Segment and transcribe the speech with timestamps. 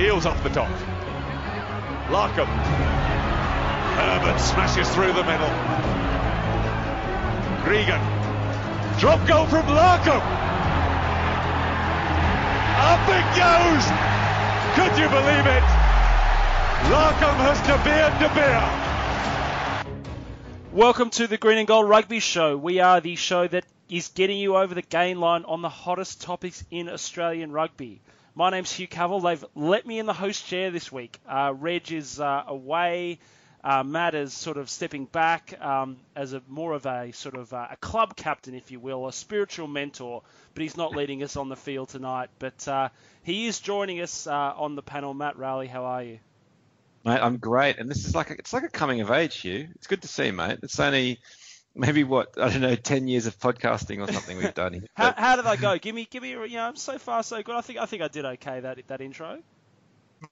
[0.00, 0.70] Heels off the top.
[2.08, 2.46] Larkham.
[4.00, 5.50] Herbert smashes through the middle.
[7.66, 8.00] Gregan.
[8.98, 10.22] Drop goal from Larkham.
[12.80, 13.84] Up it goes.
[14.74, 15.64] Could you believe it?
[16.88, 18.64] Larkham has De Beer De Beer.
[20.72, 22.56] Welcome to the Green and Gold Rugby Show.
[22.56, 26.22] We are the show that is getting you over the gain line on the hottest
[26.22, 28.00] topics in Australian rugby.
[28.40, 29.22] My name's Hugh Cavill.
[29.22, 31.20] They've let me in the host chair this week.
[31.28, 33.18] Uh, Reg is uh, away.
[33.62, 37.52] Uh, Matt is sort of stepping back um, as a more of a sort of
[37.52, 40.22] uh, a club captain, if you will, a spiritual mentor.
[40.54, 42.30] But he's not leading us on the field tonight.
[42.38, 42.88] But uh,
[43.24, 45.12] he is joining us uh, on the panel.
[45.12, 46.18] Matt Rowley, how are you?
[47.04, 49.68] Mate, I'm great, and this is like a, it's like a coming of age, Hugh.
[49.74, 50.60] It's good to see, you, mate.
[50.62, 51.20] It's only
[51.74, 54.82] maybe what I don't know, ten years of podcasting or something we've done here.
[54.94, 55.78] how, how did I go?
[55.78, 56.30] Give me, give me.
[56.30, 57.54] You know, I'm so far so good.
[57.54, 59.38] I think I think I did okay that that intro.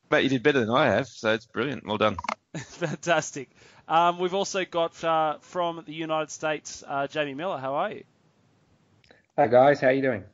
[0.09, 1.87] But you did better than I have, so it's brilliant.
[1.87, 2.17] Well done.
[2.57, 3.51] Fantastic.
[3.87, 7.59] Um, we've also got uh, from the United States, uh, Jamie Miller.
[7.59, 8.05] How are you?
[9.39, 10.25] Hi guys, how are you doing?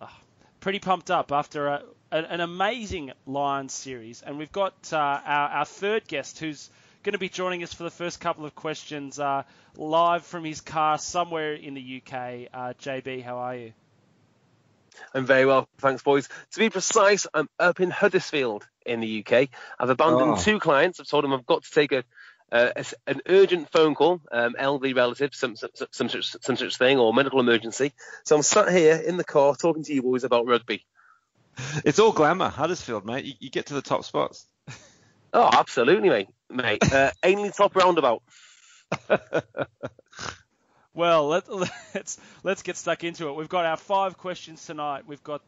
[0.00, 0.10] Oh,
[0.58, 5.48] pretty pumped up after a, an, an, amazing Lions series, and we've got uh, our,
[5.50, 6.68] our third guest who's
[7.02, 9.42] going to be joining us for the first couple of questions uh,
[9.76, 12.48] live from his car somewhere in the UK.
[12.52, 13.72] Uh, JB, how are you?
[15.14, 16.28] I'm very well, thanks, boys.
[16.52, 19.48] To be precise, I'm up in Huddersfield in the UK.
[19.78, 20.36] I've abandoned oh.
[20.36, 20.98] two clients.
[20.98, 22.04] I've told them I've got to take a,
[22.50, 26.76] uh, a an urgent phone call, um, elderly relative, some, some, some, such, some such
[26.78, 27.92] thing, or medical emergency.
[28.24, 30.84] So I'm sat here in the car talking to you boys about rugby.
[31.84, 33.24] It's all glamour, Huddersfield, mate.
[33.24, 34.46] You, you get to the top spots.
[35.32, 36.28] Oh, absolutely, mate.
[36.50, 38.22] Mate, uh, Ainley top roundabout.
[40.94, 43.36] well, let, us let's, let's get stuck into it.
[43.36, 45.06] We've got our five questions tonight.
[45.06, 45.42] We've got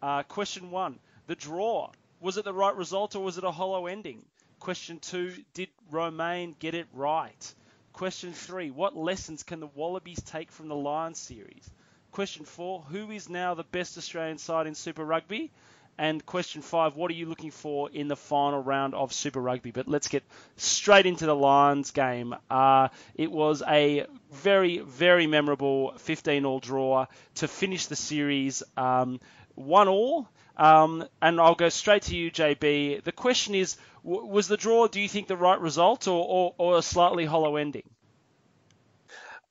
[0.00, 1.90] uh, question one: the draw.
[2.20, 4.24] Was it the right result or was it a hollow ending?
[4.58, 7.54] Question two: Did Romain get it right?
[7.92, 11.70] Question three: What lessons can the Wallabies take from the Lions series?
[12.12, 15.50] Question four: Who is now the best Australian side in Super Rugby?
[15.98, 19.70] And question five, what are you looking for in the final round of Super Rugby?
[19.70, 20.24] But let's get
[20.56, 22.34] straight into the Lions game.
[22.50, 27.06] Uh, it was a very, very memorable 15 all draw
[27.36, 29.20] to finish the series um,
[29.54, 30.28] one all.
[30.58, 33.02] Um, and I'll go straight to you, JB.
[33.02, 36.54] The question is, w- was the draw, do you think, the right result or, or,
[36.58, 37.88] or a slightly hollow ending?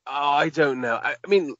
[0.05, 0.95] I don't know.
[0.95, 1.55] I, I mean,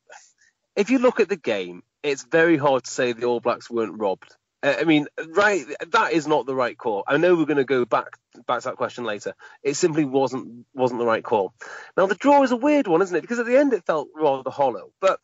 [0.76, 4.00] if you look at the game, it's very hard to say the All Blacks weren't
[4.00, 7.04] robbed Uh, I mean, right, that is not the right call.
[7.08, 8.18] I know we're going to go back
[8.48, 9.36] back to that question later.
[9.62, 11.54] It simply wasn't wasn't the right call.
[11.96, 13.22] Now the draw is a weird one, isn't it?
[13.22, 14.92] Because at the end it felt rather hollow.
[15.00, 15.20] But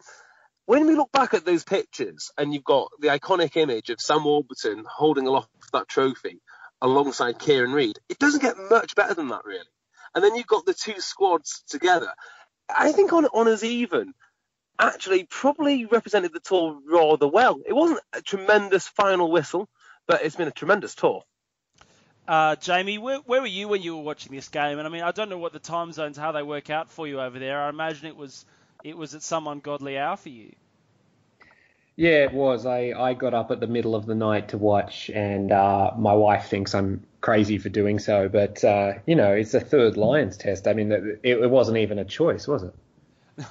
[0.66, 4.24] when we look back at those pictures and you've got the iconic image of Sam
[4.26, 6.40] Warburton holding aloft that trophy
[6.80, 9.66] alongside Kieran Read, it doesn't get much better than that really.
[10.14, 12.14] And then you've got the two squads together.
[12.70, 14.14] I think on on as even
[14.82, 17.60] actually probably represented the tour rather well.
[17.66, 19.70] It wasn't a tremendous final whistle,
[20.08, 21.24] but it's been a tremendous tour.
[22.28, 24.78] Uh, Jamie, where, where, were you when you were watching this game?
[24.78, 27.08] And I mean, I don't know what the time zones, how they work out for
[27.08, 27.62] you over there.
[27.62, 28.46] I imagine it was
[28.84, 30.54] it was at some ungodly hour for you.
[31.96, 32.66] Yeah, it was.
[32.66, 36.14] I, I got up at the middle of the night to watch, and uh, my
[36.14, 38.30] wife thinks I'm crazy for doing so.
[38.30, 40.68] But, uh, you know, it's a third Lions test.
[40.68, 42.74] I mean, it, it wasn't even a choice, was it?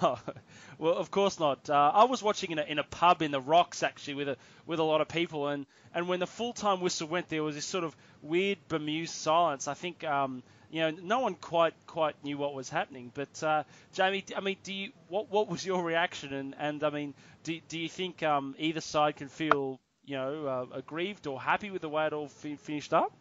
[0.03, 0.19] No,
[0.81, 1.69] well, of course not.
[1.69, 4.37] Uh, I was watching in a, in a pub in the Rocks actually with a
[4.65, 7.55] with a lot of people, and, and when the full time whistle went, there was
[7.55, 9.69] this sort of weird bemused silence.
[9.69, 13.13] I think um, you know no one quite quite knew what was happening.
[13.13, 16.33] But uh, Jamie, I mean, do you what what was your reaction?
[16.33, 17.15] And, and I mean,
[17.45, 21.71] do, do you think um, either side can feel you know uh, aggrieved or happy
[21.71, 23.13] with the way it all fi- finished up?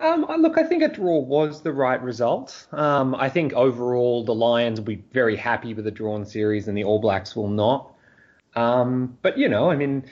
[0.00, 2.68] Um, look, I think a draw was the right result.
[2.70, 6.78] Um, I think overall the Lions will be very happy with the drawn series and
[6.78, 7.92] the All Blacks will not.
[8.54, 10.04] Um, but you know, I mean,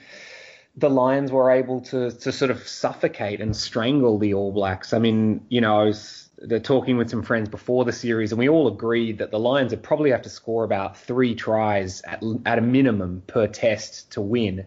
[0.76, 4.92] the Lions were able to to sort of suffocate and strangle the All Blacks.
[4.92, 6.26] I mean, you know, I was
[6.62, 9.82] talking with some friends before the series, and we all agreed that the Lions would
[9.82, 14.66] probably have to score about three tries at, at a minimum per test to win.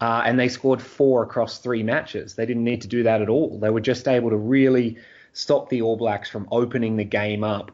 [0.00, 2.34] Uh, and they scored four across three matches.
[2.34, 3.58] They didn't need to do that at all.
[3.58, 4.96] They were just able to really
[5.32, 7.70] stop the All Blacks from opening the game up.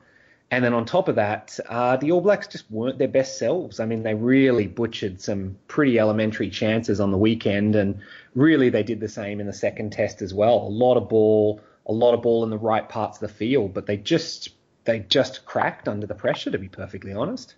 [0.51, 3.81] And then on top of that, uh, the All Blacks just weren't their best selves.
[3.81, 8.01] I mean, they really butchered some pretty elementary chances on the weekend, and
[8.35, 10.59] really they did the same in the second test as well.
[10.59, 13.75] A lot of ball, a lot of ball in the right parts of the field,
[13.75, 14.51] but they just
[14.85, 16.51] they just cracked under the pressure.
[16.51, 17.55] To be perfectly honest.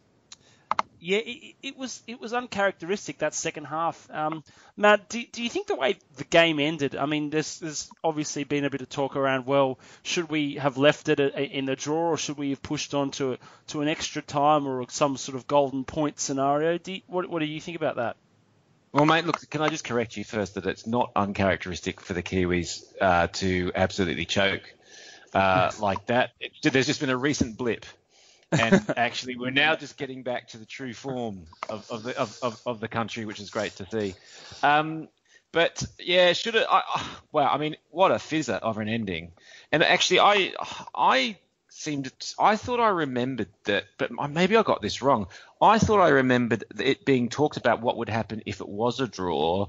[1.00, 4.08] Yeah, it, it, was it was uncharacteristic that second half.
[4.10, 4.42] Um,
[4.76, 6.96] Matt, do, do you think the way the game ended?
[6.96, 9.46] I mean, there's, there's obviously been a bit of talk around.
[9.46, 13.12] Well, should we have left it in the draw, or should we have pushed on
[13.12, 16.78] to to an extra time or some sort of golden point scenario?
[16.78, 18.16] Do you, what what do you think about that?
[18.90, 22.22] Well, mate, look, can I just correct you first that it's not uncharacteristic for the
[22.22, 24.74] Kiwis uh, to absolutely choke
[25.34, 26.30] uh, like that.
[26.40, 27.84] It, there's just been a recent blip
[28.52, 32.38] and actually we're now just getting back to the true form of, of the of,
[32.42, 34.14] of, of, the country, which is great to see.
[34.62, 35.08] Um,
[35.52, 36.66] but yeah, should it?
[36.68, 36.82] I,
[37.32, 39.32] well, I mean, what a fizzer of an ending.
[39.72, 40.52] And actually, I
[40.94, 45.28] I seemed I thought I remembered that, but maybe I got this wrong.
[45.60, 49.08] I thought I remembered it being talked about what would happen if it was a
[49.08, 49.68] draw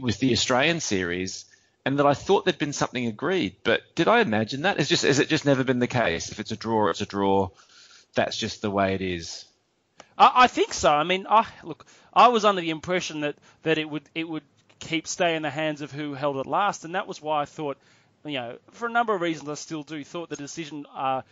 [0.00, 1.46] with the Australian series
[1.84, 3.56] and that I thought there'd been something agreed.
[3.64, 4.78] But did I imagine that?
[4.78, 6.30] Is just is it just never been the case?
[6.30, 7.50] If it's a draw, it's a draw
[8.14, 9.44] that's just the way it is.
[10.16, 10.90] I, I think so.
[10.90, 14.44] I mean, I look, I was under the impression that, that it would it would
[14.78, 17.44] keep stay in the hands of who held it last, and that was why I
[17.44, 17.78] thought,
[18.24, 21.22] you know, for a number of reasons, I still do thought the decision uh,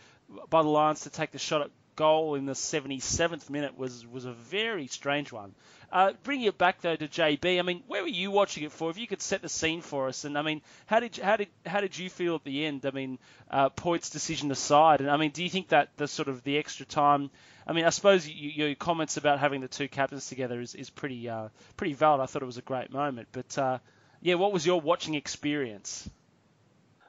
[0.49, 4.25] by the Lions to take the shot at goal in the 77th minute was was
[4.25, 5.53] a very strange one.
[5.91, 8.89] Uh, bringing it back though to JB, I mean, where were you watching it for?
[8.89, 11.49] If you could set the scene for us, and I mean, how did how did
[11.65, 12.85] how did you feel at the end?
[12.85, 16.43] I mean, uh, decision aside, and I mean, do you think that the sort of
[16.43, 17.29] the extra time?
[17.67, 20.89] I mean, I suppose you, your comments about having the two captains together is, is
[20.89, 22.21] pretty uh, pretty valid.
[22.21, 23.79] I thought it was a great moment, but uh,
[24.21, 26.09] yeah, what was your watching experience?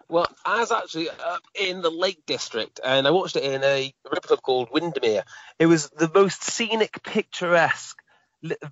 [0.08, 3.93] Well, I was actually up in the Lake District, and I watched it in a
[4.04, 5.25] river club called Windermere.
[5.58, 7.99] It was the most scenic, picturesque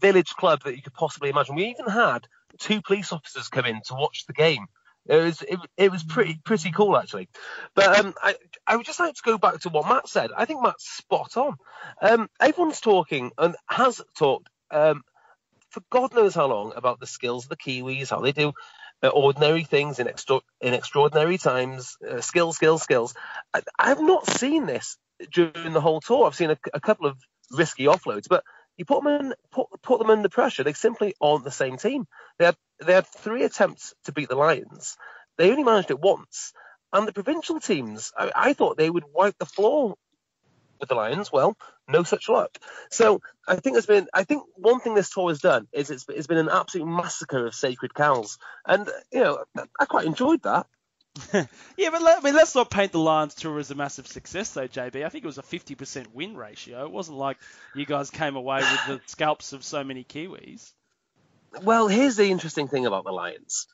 [0.00, 1.54] village club that you could possibly imagine.
[1.54, 2.26] We even had
[2.58, 4.66] two police officers come in to watch the game.
[5.06, 7.28] It was it, it was pretty pretty cool actually.
[7.74, 8.34] But um, I
[8.66, 10.30] I would just like to go back to what Matt said.
[10.36, 11.56] I think Matt's spot on.
[12.02, 15.02] Um, everyone's talking and has talked um,
[15.70, 18.52] for God knows how long about the skills of the Kiwis, how they do
[19.08, 23.14] ordinary things in extra, in extraordinary times, uh, skills, skills, skills.
[23.54, 24.96] I, have not seen this
[25.32, 26.26] during the whole tour.
[26.26, 27.18] I've seen a, a couple of
[27.50, 28.44] risky offloads, but
[28.76, 30.64] you put them in, put, put them under pressure.
[30.64, 32.06] They simply aren't the same team.
[32.38, 34.96] They had they had three attempts to beat the Lions.
[35.36, 36.52] They only managed it once.
[36.92, 39.96] And the provincial teams, I, I thought they would wipe the floor
[40.80, 41.30] with the Lions.
[41.32, 41.56] Well,
[41.88, 42.58] no such luck.
[42.90, 46.04] So I think there's been, I think one thing this tour has done is it's,
[46.08, 49.44] it's been an absolute massacre of sacred cows, and you know
[49.78, 50.66] I quite enjoyed that.
[51.76, 54.50] yeah, but let, I mean, let's not paint the Lions tour as a massive success,
[54.52, 55.04] though, JB.
[55.04, 56.84] I think it was a 50% win ratio.
[56.84, 57.36] It wasn't like
[57.74, 60.72] you guys came away with the scalps of so many Kiwis.
[61.62, 63.66] Well, here's the interesting thing about the Lions.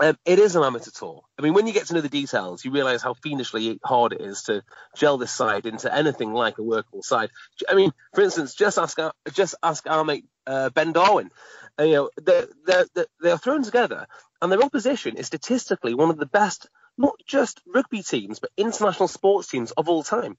[0.00, 1.22] Um, it is an amateur tour.
[1.38, 4.22] I mean, when you get to know the details, you realise how fiendishly hard it
[4.22, 4.62] is to
[4.96, 7.30] gel this side into anything like a workable side.
[7.68, 11.30] I mean, for instance, just ask our, just ask our mate uh, Ben Darwin.
[11.78, 14.06] Uh, you know, they're, they're, they're thrown together
[14.42, 16.68] and their opposition is statistically one of the best,
[16.98, 20.36] not just rugby teams, but international sports teams of all time.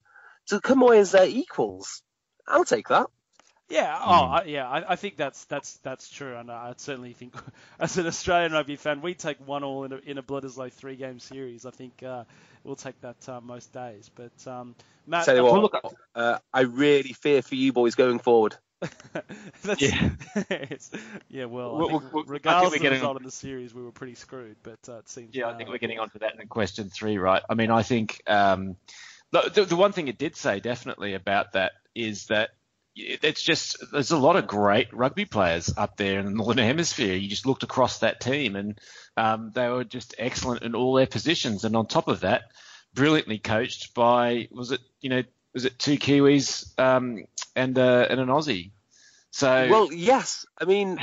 [0.48, 2.04] To come away as their equals,
[2.46, 3.08] I'll take that.
[3.74, 7.34] Yeah, oh, I, yeah, I, I, think that's that's that's true, and I certainly think,
[7.80, 10.96] as an Australian rugby fan, we take one all in a, in a Bledisloe three
[10.96, 11.66] game series.
[11.66, 12.25] I think uh,
[12.64, 14.12] we'll take that uh, most days.
[14.14, 14.75] But um,
[15.08, 18.56] Matt, Tell you what, look, uh, I really fear for you boys going forward.
[19.80, 20.10] yeah.
[21.30, 23.18] yeah, well, we're, we're, regardless of the result on...
[23.18, 24.58] in the series, we were pretty screwed.
[24.62, 25.34] But uh, it seems.
[25.34, 27.42] Yeah, I think we're getting onto that in question three, right?
[27.50, 28.76] I mean, I think um,
[29.31, 32.52] the, the one thing it did say definitely about that is that
[32.95, 37.16] it's just there's a lot of great rugby players up there in the northern hemisphere.
[37.16, 38.80] You just looked across that team, and
[39.18, 41.64] um, they were just excellent in all their positions.
[41.64, 42.44] And on top of that,
[42.94, 45.23] brilliantly coached by was it you know
[45.54, 48.71] was it two Kiwis um, and uh, and an Aussie.
[49.31, 50.45] So well, yes.
[50.62, 51.00] I mean,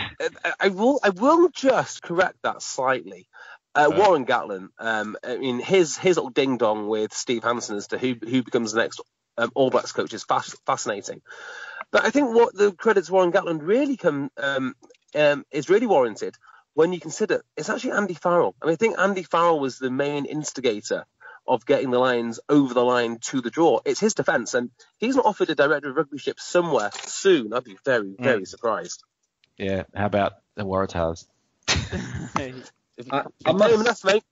[0.61, 3.27] I will I will just correct that slightly.
[3.73, 7.89] Uh, Warren Gatland, um, I mean, his his little ding dong with Steve Hansen as
[7.89, 9.01] to who who becomes the next
[9.37, 11.23] um, All Blacks coach is fascinating.
[11.91, 14.75] But I think what the credits Warren Gatland really come um,
[15.15, 16.37] um, is really warranted
[16.75, 18.55] when you consider it's actually Andy Farrell.
[18.63, 21.05] I mean, I think Andy Farrell was the main instigator
[21.47, 23.81] of getting the Lions over the line to the draw.
[23.85, 27.53] It's his defence, and he's not offered a director of rugby ship somewhere soon.
[27.53, 28.49] I'd be very, very mm.
[28.49, 29.03] surprised.
[29.59, 31.27] Yeah, how about the Waratahs?
[31.69, 34.25] I, I must, enough, mate.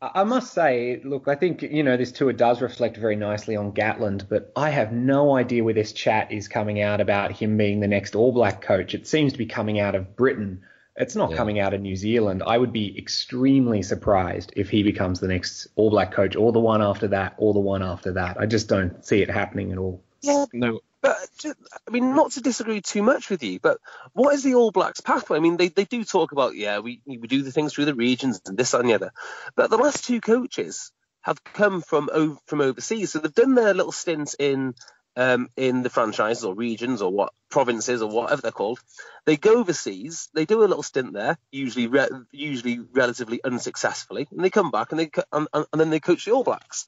[0.00, 3.72] I must say, look, I think you know this tour does reflect very nicely on
[3.72, 7.80] Gatland, but I have no idea where this chat is coming out about him being
[7.80, 8.94] the next All Black coach.
[8.94, 10.62] It seems to be coming out of Britain.
[10.96, 11.36] It's not yeah.
[11.36, 12.42] coming out of New Zealand.
[12.46, 16.60] I would be extremely surprised if he becomes the next All Black coach, or the
[16.60, 18.40] one after that, or the one after that.
[18.40, 20.02] I just don't see it happening at all.
[20.22, 20.46] Yeah.
[20.54, 23.78] No, But I mean, not to disagree too much with you, but
[24.12, 25.36] what is the All Blacks pathway?
[25.36, 27.94] I mean, they, they do talk about yeah, we we do the things through the
[27.94, 29.12] regions and this and the other,
[29.54, 33.92] but the last two coaches have come from from overseas, so they've done their little
[33.92, 34.74] stints in
[35.16, 38.78] um, in the franchises or regions or what provinces or whatever they're called.
[39.24, 44.44] They go overseas, they do a little stint there, usually re- usually relatively unsuccessfully, and
[44.44, 46.86] they come back and they and, and then they coach the All Blacks.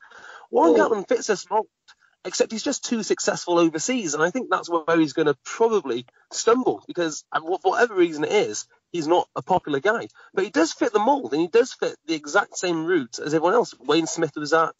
[0.51, 0.89] Warren oh.
[0.89, 1.67] Gatland fits this mold,
[2.25, 6.07] except he's just too successful overseas, and I think that's where he's going to probably
[6.33, 10.73] stumble because for whatever reason it is, he's not a popular guy, but he does
[10.73, 13.75] fit the mold and he does fit the exact same route as everyone else.
[13.79, 14.75] Wayne Smith was at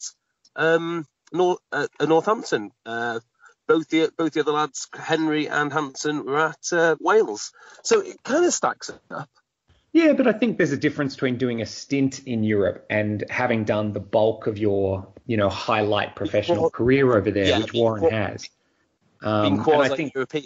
[0.55, 2.71] um, North, uh, Northampton.
[2.85, 3.19] Uh,
[3.67, 7.51] both the both the other lads, Henry and Hansen, were at uh, Wales.
[7.83, 9.29] So it kind of stacks up.
[9.91, 13.63] Yeah, but I think there's a difference between doing a stint in Europe and having
[13.63, 18.09] done the bulk of your, you know, highlight professional career over there, yeah, which Warren
[18.11, 18.47] has.
[19.21, 20.45] Um, and I think European.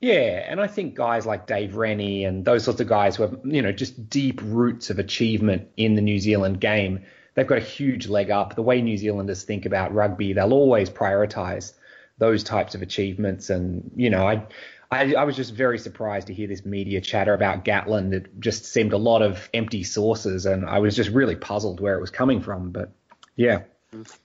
[0.00, 3.38] Yeah, and I think guys like Dave Rennie and those sorts of guys who have,
[3.44, 7.62] you know, just deep roots of achievement in the New Zealand game, they've got a
[7.62, 8.54] huge leg up.
[8.54, 11.72] The way New Zealanders think about rugby, they'll always prioritise
[12.18, 13.50] those types of achievements.
[13.50, 14.46] And you know, I,
[14.90, 18.12] I, I was just very surprised to hear this media chatter about Gatland.
[18.12, 21.94] It just seemed a lot of empty sources, and I was just really puzzled where
[21.96, 22.70] it was coming from.
[22.70, 22.92] But
[23.36, 23.62] yeah,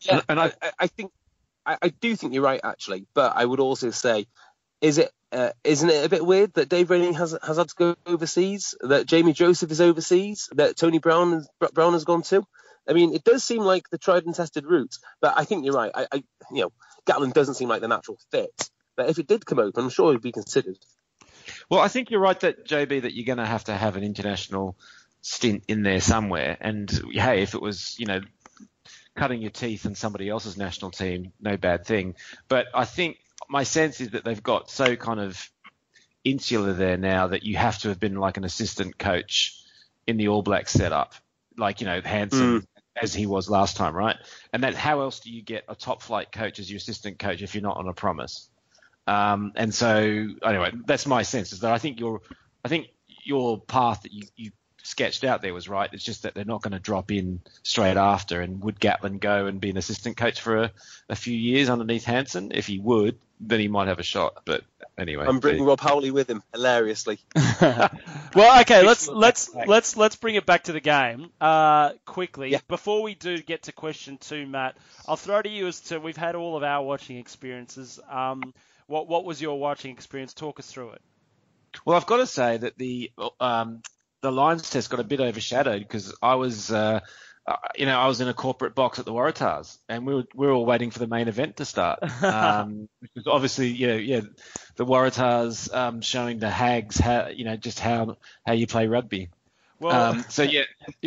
[0.01, 1.11] yeah, and I, I think
[1.65, 4.25] I, I do think you're right actually, but I would also say,
[4.81, 7.75] is it uh, isn't it a bit weird that Dave Rennie has has had to
[7.75, 12.45] go overseas, that Jamie Joseph is overseas, that Tony Brown Brown has gone to?
[12.87, 15.73] I mean, it does seem like the tried and tested route, but I think you're
[15.73, 15.91] right.
[15.93, 16.71] I, I you know,
[17.05, 18.69] Gatland doesn't seem like the natural fit.
[18.95, 20.77] But if it did come open, I'm sure it'd be considered.
[21.69, 24.03] Well, I think you're right that JB that you're going to have to have an
[24.03, 24.77] international
[25.21, 26.57] stint in there somewhere.
[26.59, 28.21] And hey, if it was you know
[29.15, 32.15] cutting your teeth in somebody else's national team, no bad thing.
[32.47, 33.17] But I think
[33.49, 35.49] my sense is that they've got so kind of
[36.23, 39.59] insular there now that you have to have been like an assistant coach
[40.07, 41.13] in the All Blacks setup,
[41.57, 44.17] like you know Hansen, mm as he was last time, right?
[44.51, 47.41] And that how else do you get a top flight coach as your assistant coach
[47.41, 48.49] if you're not on a promise?
[49.07, 49.89] Um, and so
[50.43, 52.21] anyway, that's my sense is that I think your
[52.63, 52.87] I think
[53.23, 54.51] your path that you, you
[54.83, 55.89] sketched out there was right.
[55.93, 58.41] It's just that they're not going to drop in straight after.
[58.41, 60.71] And would Gatland go and be an assistant coach for a,
[61.09, 62.51] a few years underneath Hansen?
[62.53, 64.41] If he would, then he might have a shot.
[64.45, 64.63] But
[64.97, 67.19] anyway, I'm bringing Rob Howley with him, hilariously.
[67.61, 72.51] well, okay, let's let's let's let's bring it back to the game uh, quickly.
[72.51, 72.59] Yeah.
[72.67, 76.17] Before we do get to question two, Matt, I'll throw to you as to we've
[76.17, 77.99] had all of our watching experiences.
[78.09, 78.53] Um,
[78.87, 80.33] what what was your watching experience?
[80.33, 81.01] Talk us through it.
[81.85, 83.81] Well, I've got to say that the um,
[84.21, 87.01] the Lions test got a bit overshadowed because I was, uh,
[87.45, 90.23] uh, you know, I was in a corporate box at the Waratahs, and we were
[90.33, 91.99] we were all waiting for the main event to start.
[92.23, 94.21] Um, because obviously, yeah, yeah,
[94.75, 99.29] the Waratahs um, showing the Hags how, you know, just how how you play rugby.
[99.79, 100.63] Well, um, so yeah,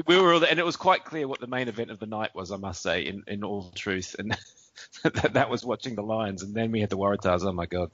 [0.06, 2.34] we were, all, and it was quite clear what the main event of the night
[2.34, 2.52] was.
[2.52, 4.36] I must say, in in all truth, and
[5.02, 7.44] that, that was watching the Lions, and then we had the Waratahs.
[7.44, 7.90] Oh my god.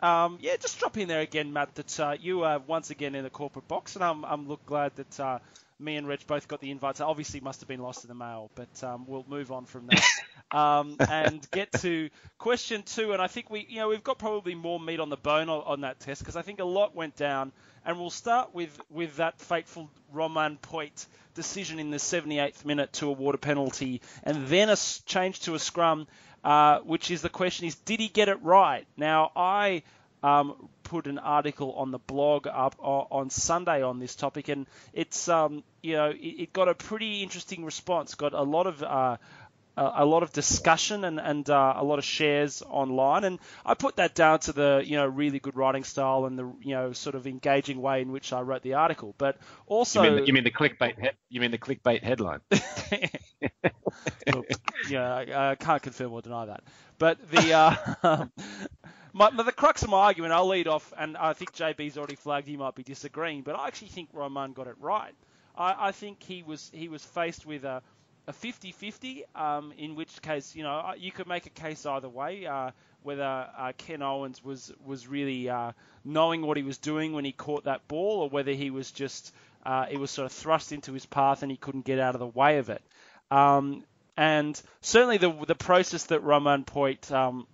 [0.00, 1.74] Um, yeah, just drop in there again, Matt.
[1.74, 4.96] That uh, you are once again in the corporate box, and I'm I'm look glad
[4.96, 5.38] that uh,
[5.78, 7.00] me and Reg both got the invites.
[7.00, 10.04] Obviously, must have been lost in the mail, but um, we'll move on from that
[10.56, 13.12] um, and get to question two.
[13.12, 15.62] And I think we, you know, we've got probably more meat on the bone on,
[15.64, 17.52] on that test because I think a lot went down.
[17.88, 23.08] And we'll start with with that fateful Romain Poite decision in the 78th minute to
[23.08, 24.76] award a penalty, and then a
[25.06, 26.06] change to a scrum
[26.44, 28.86] uh, which is the question is, did he get it right?
[28.98, 29.84] Now, I
[30.22, 35.26] um, put an article on the blog up on Sunday on this topic, and it's
[35.28, 38.14] um, you know it, it, got a pretty interesting response.
[38.14, 39.16] Got a lot of uh,
[39.78, 43.96] a lot of discussion and, and uh, a lot of shares online, and I put
[43.96, 47.14] that down to the you know really good writing style and the you know sort
[47.14, 49.14] of engaging way in which I wrote the article.
[49.18, 50.98] But also, you mean the, you mean the clickbait?
[51.00, 52.40] He- you mean the clickbait headline?
[54.34, 54.46] Look,
[54.88, 56.62] yeah, I, I, can't confirm or deny that.
[56.98, 58.26] But the uh,
[59.12, 62.48] my, the crux of my argument, I'll lead off, and I think JB's already flagged
[62.48, 65.14] he might be disagreeing, but I actually think Romain got it right.
[65.56, 67.82] I, I think he was he was faced with a
[68.28, 72.44] a 50-50, um, in which case, you know, you could make a case either way,
[72.44, 72.70] uh,
[73.02, 75.72] whether uh, Ken Owens was was really uh,
[76.04, 79.32] knowing what he was doing when he caught that ball, or whether he was just
[79.64, 82.18] uh, it was sort of thrust into his path and he couldn't get out of
[82.20, 82.82] the way of it.
[83.30, 83.84] Um,
[84.16, 87.46] and certainly the the process that Romain Poite um,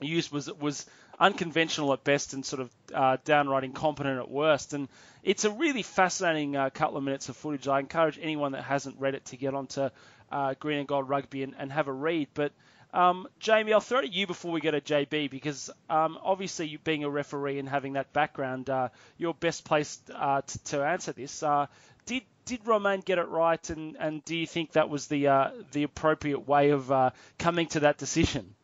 [0.00, 0.86] used was was
[1.18, 4.72] unconventional at best and sort of uh, downright incompetent at worst.
[4.72, 4.88] And
[5.22, 7.68] it's a really fascinating uh, couple of minutes of footage.
[7.68, 9.90] I encourage anyone that hasn't read it to get onto
[10.30, 12.28] uh, Green and Gold Rugby and, and have a read.
[12.34, 12.52] But
[12.94, 16.68] Um, Jamie, I'll throw it to you before we go to JB because um, obviously,
[16.68, 20.84] you being a referee and having that background, uh, you're best placed uh, to, to,
[20.84, 21.42] answer this.
[21.42, 21.66] Uh,
[22.06, 25.50] did did Romain get it right, and, and do you think that was the uh,
[25.72, 28.54] the appropriate way of uh, coming to that decision?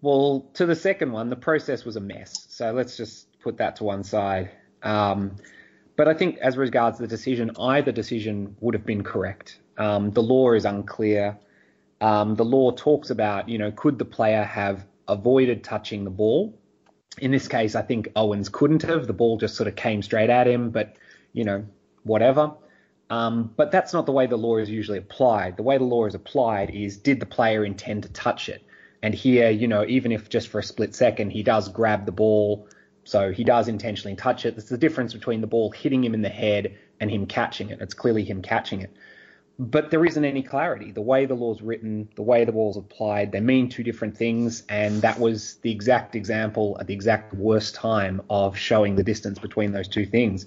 [0.00, 2.46] Well, to the second one, the process was a mess.
[2.48, 4.50] So let's just put that to one side.
[4.82, 5.36] Um,
[5.96, 9.58] but I think, as regards the decision, either decision would have been correct.
[9.78, 11.38] Um, the law is unclear.
[12.00, 16.58] Um, the law talks about, you know, could the player have avoided touching the ball?
[17.18, 19.06] In this case, I think Owens couldn't have.
[19.06, 20.96] The ball just sort of came straight at him, but,
[21.32, 21.64] you know,
[22.02, 22.52] whatever.
[23.10, 25.56] Um, but that's not the way the law is usually applied.
[25.56, 28.64] The way the law is applied is did the player intend to touch it?
[29.02, 32.12] And here, you know, even if just for a split second he does grab the
[32.12, 32.68] ball,
[33.04, 34.56] so he does intentionally touch it.
[34.56, 37.80] There's the difference between the ball hitting him in the head and him catching it.
[37.80, 38.94] It's clearly him catching it
[39.58, 40.92] but there isn't any clarity.
[40.92, 44.62] The way the law's written, the way the law's applied, they mean two different things,
[44.68, 49.38] and that was the exact example at the exact worst time of showing the distance
[49.38, 50.46] between those two things.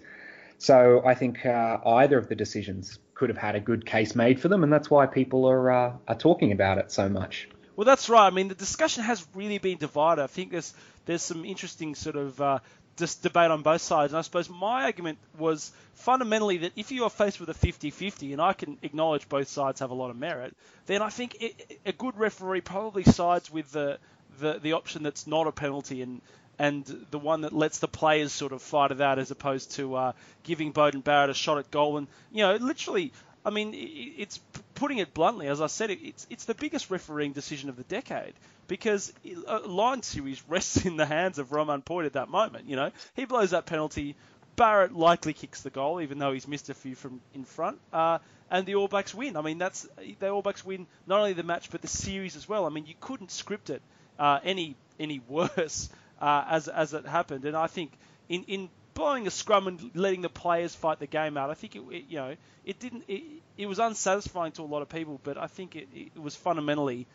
[0.59, 4.39] So I think uh, either of the decisions could have had a good case made
[4.39, 7.49] for them, and that's why people are uh, are talking about it so much.
[7.75, 8.27] Well, that's right.
[8.27, 10.21] I mean, the discussion has really been divided.
[10.21, 10.73] I think there's
[11.05, 12.59] there's some interesting sort of uh,
[12.97, 14.13] just debate on both sides.
[14.13, 18.33] And I suppose my argument was fundamentally that if you are faced with a 50-50,
[18.33, 20.55] and I can acknowledge both sides have a lot of merit,
[20.85, 23.97] then I think it, a good referee probably sides with the,
[24.39, 26.21] the the option that's not a penalty and
[26.59, 29.95] and the one that lets the players sort of fight it out as opposed to
[29.95, 30.11] uh,
[30.43, 31.97] giving Beauden Barrett a shot at goal.
[31.97, 34.39] And you know, literally, I mean, it's
[34.81, 38.33] putting it bluntly, as I said, it's it's the biggest refereeing decision of the decade
[38.67, 39.13] because
[39.45, 42.67] a line series rests in the hands of Romain Poite at that moment.
[42.67, 44.15] You know, he blows that penalty.
[44.55, 47.77] Barrett likely kicks the goal, even though he's missed a few from in front.
[47.93, 48.17] Uh,
[48.49, 49.37] and the All Blacks win.
[49.37, 49.87] I mean, that's
[50.19, 52.65] the All Blacks win not only the match but the series as well.
[52.65, 53.83] I mean, you couldn't script it
[54.17, 57.45] uh, any any worse uh, as as it happened.
[57.45, 57.91] And I think
[58.29, 61.75] in in blowing a scrum and letting the players fight the game out, I think
[61.75, 63.23] it, it you know it didn't it,
[63.57, 67.07] it was unsatisfying to a lot of people, but I think it, it was fundamentally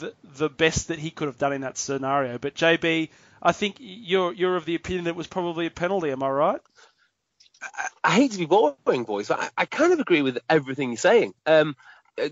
[0.00, 2.38] the, the best that he could have done in that scenario.
[2.38, 3.10] But JB,
[3.42, 6.10] I think you're you're of the opinion that it was probably a penalty.
[6.10, 6.60] Am I right?
[7.62, 10.90] I, I hate to be boring, boys, but I, I, kind of agree with everything
[10.90, 11.32] you're saying.
[11.46, 11.74] Um,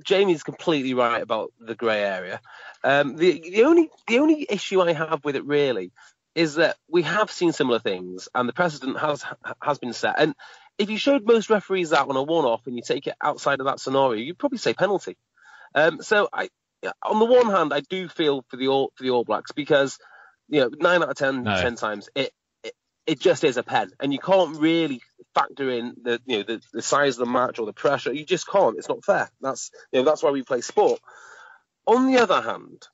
[0.02, 2.40] Jamie's completely right about the grey area.
[2.82, 5.92] Um, the the only the only issue I have with it really
[6.34, 9.24] is that we have seen similar things, and the precedent has
[9.62, 10.16] has been set.
[10.18, 10.34] And
[10.78, 13.66] if you showed most referees that on a one-off and you take it outside of
[13.66, 15.16] that scenario, you'd probably say penalty.
[15.74, 16.48] Um, so I,
[17.02, 19.98] on the one hand, I do feel for the All for the All Blacks because
[20.48, 21.60] you know nine out of ten, no.
[21.60, 22.74] 10 times it, it,
[23.06, 25.00] it just is a pen, and you can't really
[25.34, 28.12] factor in the you know the, the size of the match or the pressure.
[28.12, 28.76] You just can't.
[28.78, 29.30] It's not fair.
[29.40, 31.00] That's you know that's why we play sport.
[31.86, 32.86] On the other hand,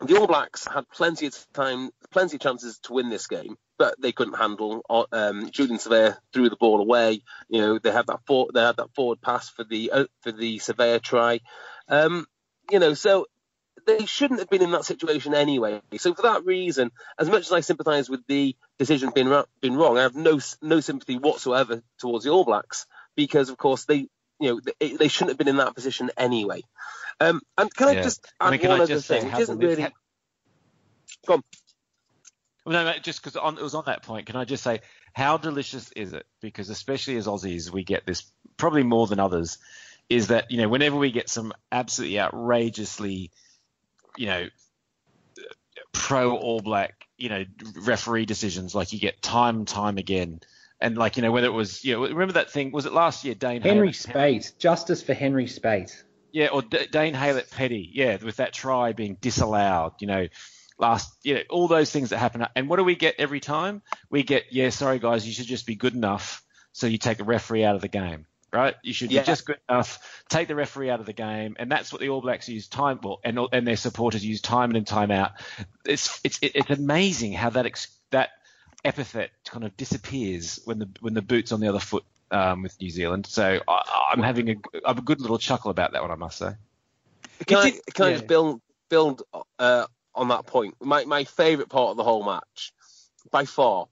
[0.00, 4.00] the All Blacks had plenty of time, plenty of chances to win this game, but
[4.00, 4.82] they couldn't handle.
[4.88, 7.22] Uh, um, Julian Savea threw the ball away.
[7.48, 10.32] You know they had that for, they had that forward pass for the uh, for
[10.32, 11.40] the Savea try.
[11.88, 12.26] Um,
[12.70, 13.26] you know, so
[13.86, 15.80] they shouldn't have been in that situation anyway.
[15.98, 19.96] So for that reason, as much as I sympathise with the decision being been wrong,
[19.96, 24.08] I have no no sympathy whatsoever towards the All Blacks because, of course, they
[24.40, 26.62] you know they, they shouldn't have been in that position anyway.
[27.20, 28.00] Um, and can yeah.
[28.00, 29.26] I just add I mean, one other thing?
[29.28, 29.86] It isn't really.
[31.26, 31.42] Go on.
[32.64, 34.80] Well, no, just because it was on that point, can I just say
[35.12, 36.26] how delicious is it?
[36.40, 38.24] Because especially as Aussies, we get this
[38.56, 39.58] probably more than others
[40.08, 43.30] is that you know whenever we get some absolutely outrageously,
[44.16, 44.48] you know,
[45.92, 47.44] pro All Black, you know,
[47.76, 50.40] referee decisions like you get time and time again.
[50.80, 53.24] And like you know whether it was you know remember that thing was it last
[53.24, 58.36] year Dane Henry Speight justice for Henry Speight yeah or D- Dane Haylett-Petty yeah with
[58.36, 60.28] that try being disallowed you know
[60.78, 63.80] last you know all those things that happen and what do we get every time
[64.10, 67.24] we get yeah sorry guys you should just be good enough so you take a
[67.24, 68.74] referee out of the game right?
[68.82, 69.20] You should yeah.
[69.20, 72.08] be just good enough, take the referee out of the game, and that's what the
[72.08, 75.32] All Blacks use time well, and and their supporters use time in and time out.
[75.84, 78.30] It's it's it's amazing how that ex, that
[78.86, 82.80] epithet kind of disappears when the when the boot's on the other foot um, with
[82.80, 83.26] New Zealand.
[83.26, 86.14] So I, am having a I have a good little chuckle about that one, I
[86.14, 86.52] must say.
[87.46, 89.22] Can I can I just build build
[89.58, 90.76] uh, on that point?
[90.80, 92.72] My my favourite part of the whole match,
[93.30, 93.88] by far,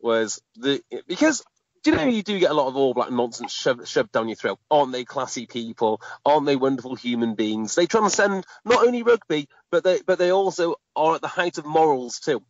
[0.00, 1.44] was the because
[1.82, 4.28] do you know you do get a lot of all black nonsense shoved, shoved down
[4.28, 4.58] your throat?
[4.70, 6.00] Aren't they classy people?
[6.24, 7.74] Aren't they wonderful human beings?
[7.74, 11.66] They transcend not only rugby, but they but they also are at the height of
[11.66, 12.42] morals too.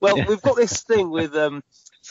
[0.00, 1.62] Well, we've got this thing with um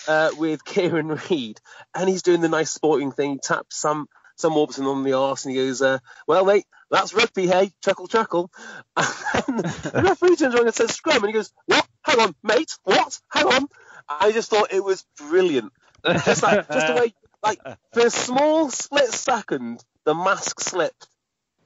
[0.07, 1.59] uh, with Kieran Read,
[1.93, 3.31] and he's doing the nice sporting thing.
[3.33, 4.07] He taps Sam
[4.37, 8.07] Sam Warburton on the arse and he goes, uh, "Well, mate, that's rugby, hey, chuckle,
[8.07, 8.51] chuckle."
[9.47, 11.87] And the referee turns around and says, "Scrum," and he goes, "What?
[12.03, 12.77] Hang on, mate.
[12.83, 13.19] What?
[13.29, 13.67] Hang on."
[14.07, 15.71] I just thought it was brilliant.
[16.03, 17.61] Just like, just the way, like,
[17.93, 21.07] for a small split second, the mask slipped.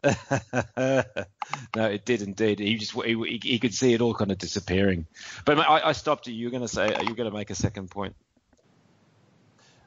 [0.04, 1.04] no,
[1.76, 2.60] it did indeed.
[2.60, 5.08] He just he, he could see it all kind of disappearing.
[5.46, 6.34] But I, I stopped you.
[6.34, 8.16] You were going to say you were going to make a second point.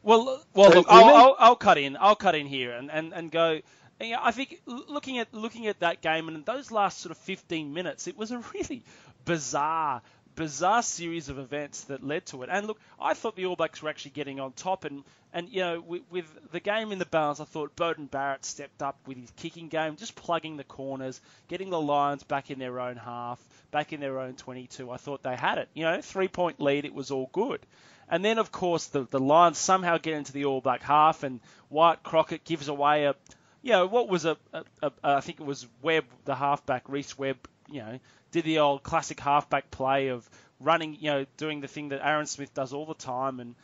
[0.02, 1.96] Well, well, look, I'll, I'll, I'll, cut in.
[1.98, 3.60] I'll cut in here and, and, and go.
[4.00, 7.18] You know, I think looking at looking at that game and those last sort of
[7.18, 8.82] 15 minutes, it was a really
[9.24, 10.02] bizarre
[10.34, 12.48] bizarre series of events that led to it.
[12.50, 15.60] And look, I thought the All Blacks were actually getting on top, and and you
[15.60, 19.18] know with, with the game in the balance, I thought Beauden Barrett stepped up with
[19.18, 23.40] his kicking game, just plugging the corners, getting the Lions back in their own half,
[23.70, 24.90] back in their own 22.
[24.90, 25.68] I thought they had it.
[25.74, 27.60] You know, three point lead, it was all good.
[28.08, 31.40] And then, of course, the, the Lions somehow get into the All Black half, and
[31.70, 33.14] Wyatt Crockett gives away a,
[33.62, 37.16] you know, what was a, a, a I think it was Webb, the halfback, Rhys
[37.16, 37.38] Webb,
[37.70, 37.98] you know,
[38.32, 42.26] did the old classic halfback play of running, you know, doing the thing that Aaron
[42.26, 43.54] Smith does all the time and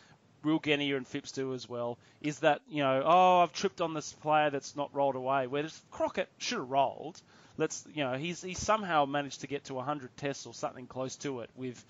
[0.44, 3.94] Will Genia and Phipps do as well, is that, you know, oh, I've tripped on
[3.94, 5.46] this player that's not rolled away.
[5.46, 7.20] Whereas Crockett should have rolled.
[7.56, 11.16] Let's, you know, he's, he's somehow managed to get to 100 tests or something close
[11.16, 11.84] to it with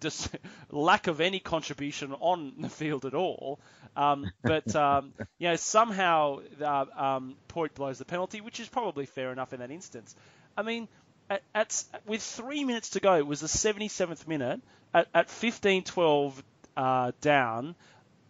[0.00, 0.30] just
[0.70, 3.60] lack of any contribution on the field at all.
[3.96, 9.06] Um, but um, you know, somehow uh, um, Poite blows the penalty, which is probably
[9.06, 10.14] fair enough in that instance.
[10.56, 10.88] I mean,
[11.30, 14.60] at, at, with three minutes to go, it was the 77th minute.
[14.94, 16.32] At, at 15-12
[16.76, 17.74] uh, down,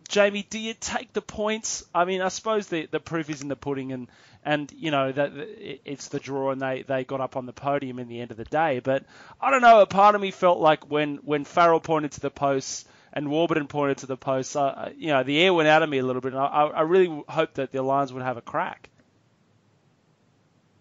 [0.08, 1.84] Jamie, do you take the points?
[1.94, 4.08] I mean, I suppose the the proof is in the pudding, and
[4.42, 7.98] and you know that it's the draw, and they they got up on the podium
[7.98, 8.80] in the end of the day.
[8.80, 9.04] But
[9.38, 9.80] I don't know.
[9.82, 13.66] A part of me felt like when when Farrell pointed to the posts and Warburton
[13.68, 16.22] pointed to the posts, uh, you know, the air went out of me a little
[16.22, 16.32] bit.
[16.32, 18.90] And I, I really hoped that the Lions would have a crack.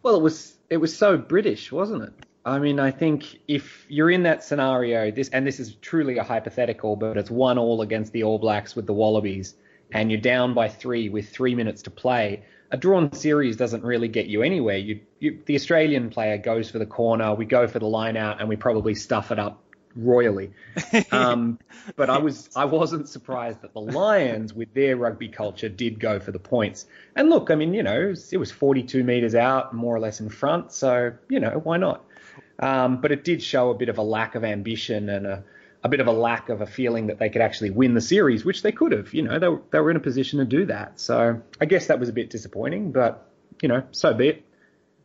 [0.04, 2.14] Well, it was it was so British, wasn't it?
[2.46, 6.24] I mean, I think if you're in that scenario, this and this is truly a
[6.24, 9.56] hypothetical, but it's one all against the All Blacks with the Wallabies,
[9.92, 12.44] and you're down by three with three minutes to play.
[12.72, 14.78] A drawn series doesn't really get you anywhere.
[14.78, 18.40] You, you, the Australian player goes for the corner, we go for the line out,
[18.40, 19.62] and we probably stuff it up
[19.98, 20.52] royally.
[21.12, 21.60] Um,
[21.96, 26.20] but I was I wasn't surprised that the Lions, with their rugby culture, did go
[26.20, 26.86] for the points.
[27.16, 30.00] And look, I mean, you know, it was, it was 42 meters out, more or
[30.00, 32.04] less in front, so you know, why not?
[32.60, 35.44] Um, but it did show a bit of a lack of ambition and a,
[35.84, 38.44] a bit of a lack of a feeling that they could actually win the series,
[38.44, 39.14] which they could have.
[39.14, 41.00] You know, they, they were in a position to do that.
[41.00, 43.30] So I guess that was a bit disappointing, but
[43.62, 44.44] you know, so be it.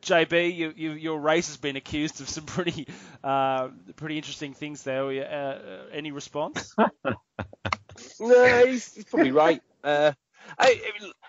[0.02, 2.86] JB, you, you, your race has been accused of some pretty
[3.22, 5.06] uh, pretty interesting things there.
[5.06, 6.74] Uh, uh any response?
[8.20, 9.62] no, he's, he's, probably right.
[9.82, 10.12] Uh,
[10.58, 10.80] I,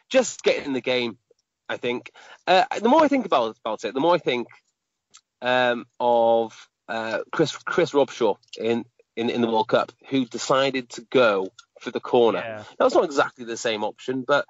[0.10, 1.18] just getting in the game,
[1.70, 2.12] I think.
[2.48, 4.48] Uh, the more I think about about it, the more I think
[5.42, 11.02] um, of uh, Chris Chris Robshaw in, in in the World Cup, who decided to
[11.10, 12.40] go for the corner.
[12.40, 12.64] Yeah.
[12.78, 14.46] That was not exactly the same option, but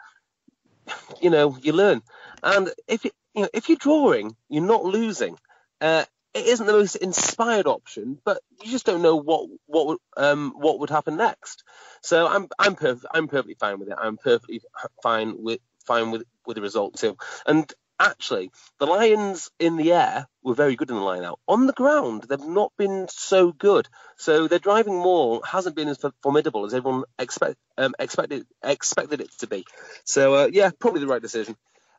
[1.22, 2.02] you know you learn.
[2.42, 5.38] And if you, you know if you're drawing, you're not losing.
[5.82, 10.54] Uh, it isn't the most inspired option, but you just don't know what what um
[10.58, 11.64] what would happen next.
[12.02, 13.96] So I'm I'm perf- I'm perfectly fine with it.
[14.00, 14.62] I'm perfectly
[15.04, 17.18] fine with fine with with the result too.
[17.46, 21.40] And actually, the Lions in the air were very good in the line out.
[21.48, 23.88] On the ground, they've not been so good.
[24.18, 29.32] So their driving maul hasn't been as formidable as everyone expect, um, expected expected it
[29.40, 29.66] to be.
[30.04, 31.56] So uh, yeah, probably the right decision.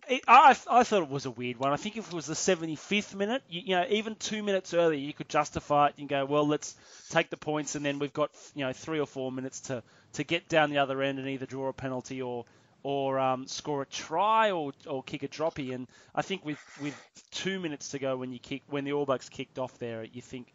[0.09, 1.73] I, I thought it was a weird one.
[1.73, 4.99] I think if it was the 75th minute, you, you, know, even two minutes earlier,
[4.99, 6.75] you could justify it and go, well, let's
[7.11, 9.83] take the points, and then we've got you know three or four minutes to
[10.15, 12.45] to get down the other end and either draw a penalty or
[12.85, 15.75] or um, score a try or, or kick a droppy.
[15.75, 16.95] And I think with, with
[17.31, 20.21] two minutes to go when you kick when the All Blacks kicked off there, you
[20.21, 20.53] think,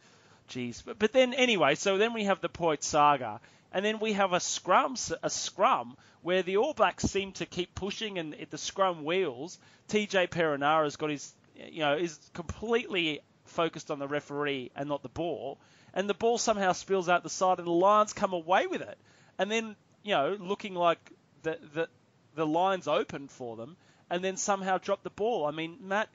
[0.48, 0.84] geez.
[0.84, 4.34] But, but then anyway, so then we have the Poite saga, and then we have
[4.34, 8.58] a scrum a scrum where the All Blacks seem to keep pushing and at the
[8.58, 9.60] scrum wheels.
[9.90, 15.10] TJ Perenara's got his you know is completely focused on the referee and not the
[15.10, 15.60] ball,
[15.94, 18.98] and the ball somehow spills out the side, and the Lions come away with it,
[19.38, 21.12] and then you know looking like
[21.44, 21.88] the the
[22.36, 23.76] the lines open for them
[24.10, 25.46] and then somehow drop the ball.
[25.46, 26.10] I mean, Matt,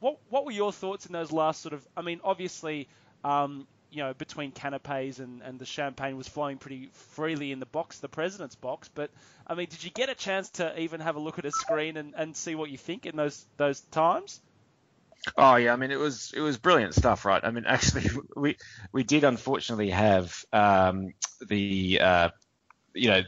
[0.00, 1.86] what what were your thoughts in those last sort of?
[1.96, 2.88] I mean, obviously,
[3.24, 7.66] um, you know, between canapes and, and the champagne was flowing pretty freely in the
[7.66, 8.88] box, the president's box.
[8.92, 9.10] But
[9.46, 11.96] I mean, did you get a chance to even have a look at a screen
[11.96, 14.40] and, and see what you think in those those times?
[15.36, 17.42] Oh yeah, I mean it was it was brilliant stuff, right?
[17.44, 18.56] I mean actually we
[18.92, 21.12] we did unfortunately have um,
[21.46, 22.28] the uh,
[22.94, 23.22] you know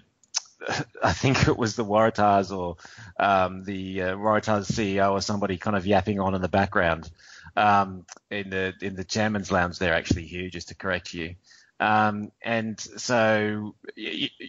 [1.03, 2.77] I think it was the Waratahs or
[3.19, 7.11] um, the uh, Waratahs CEO or somebody kind of yapping on in the background
[7.57, 11.37] um, in the in the chairman's lounge there, actually, Hugh, just to correct you.
[11.81, 13.75] Um, and so,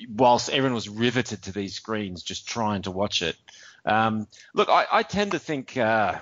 [0.09, 3.35] whilst everyone was riveted to these screens, just trying to watch it,
[3.85, 5.75] um, look, I, I, tend to think.
[5.75, 6.19] Uh,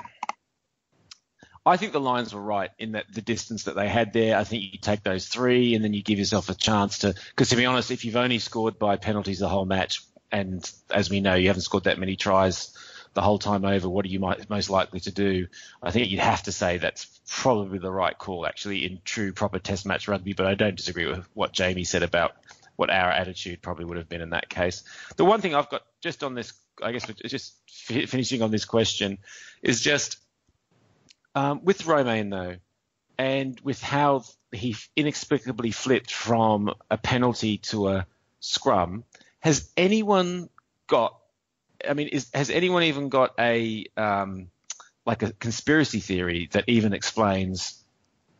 [1.66, 4.38] I think the Lions were right in that the distance that they had there.
[4.38, 7.16] I think you take those three and then you give yourself a chance to.
[7.30, 11.10] Because to be honest, if you've only scored by penalties the whole match, and as
[11.10, 12.76] we know, you haven't scored that many tries
[13.14, 15.48] the whole time over, what are you most likely to do?
[15.82, 19.60] I think you'd have to say that's probably the right call, actually, in true proper
[19.60, 20.34] Test match rugby.
[20.34, 22.36] But I don't disagree with what Jamie said about
[22.76, 24.84] what our attitude probably would have been in that case.
[25.16, 29.20] The one thing I've got just on this, I guess, just finishing on this question,
[29.62, 30.18] is just
[31.36, 32.56] um, with Romain though,
[33.18, 38.08] and with how he inexplicably flipped from a penalty to a
[38.40, 39.04] scrum,
[39.40, 40.50] has anyone
[40.88, 41.20] got?
[41.88, 44.50] I mean, is, has anyone even got a um,
[45.06, 47.84] like a conspiracy theory that even explains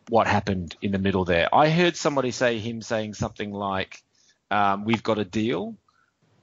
[0.10, 1.54] what happened in the middle there?
[1.54, 4.04] I heard somebody say him saying something like,
[4.52, 5.76] um, "We've got a deal."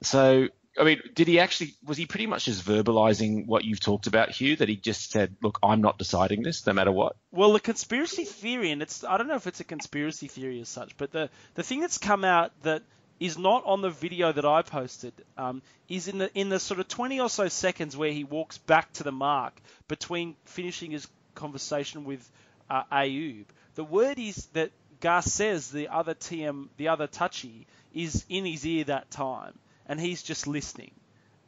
[0.03, 1.75] So I mean, did he actually?
[1.85, 4.57] Was he pretty much just verbalizing what you've talked about, Hugh?
[4.57, 8.25] That he just said, "Look, I'm not deciding this, no matter what." Well, the conspiracy
[8.25, 11.29] theory, and it's I don't know if it's a conspiracy theory as such, but the
[11.55, 12.83] the thing that's come out that
[13.21, 16.81] is not on the video that I posted um, is in the in the sort
[16.81, 21.07] of 20 or so seconds where he walks back to the mark between finishing his
[21.35, 22.29] conversation with
[22.71, 23.45] uh, Ayoub.
[23.75, 28.85] The word is that Garcès, the other TM, the other touchy, is in his ear
[28.85, 30.93] that time and he's just listening.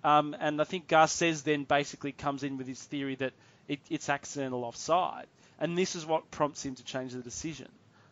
[0.05, 3.33] Um, and I think Garcès then basically comes in with his theory that
[3.69, 5.27] it, it's accidental offside,
[5.61, 7.69] and this is what prompts him to change the decision.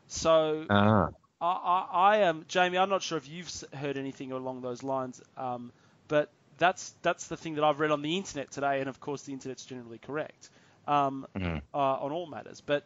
[0.07, 1.09] So ah.
[1.41, 2.79] I, I, I, am Jamie.
[2.79, 5.73] I'm not sure if you've heard anything along those lines, um,
[6.09, 9.23] but that's that's the thing that I've read on the internet today, and of course
[9.23, 10.51] the internet's generally correct
[10.87, 11.59] um, mm-hmm.
[11.75, 12.61] uh, on all matters.
[12.61, 12.85] But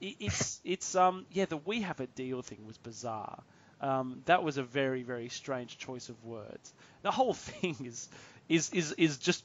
[0.00, 3.42] it, it's it's um yeah the we have a deal thing was bizarre.
[3.80, 6.72] Um, that was a very, very strange choice of words.
[7.02, 8.08] The whole thing is,
[8.48, 9.44] is, is, is just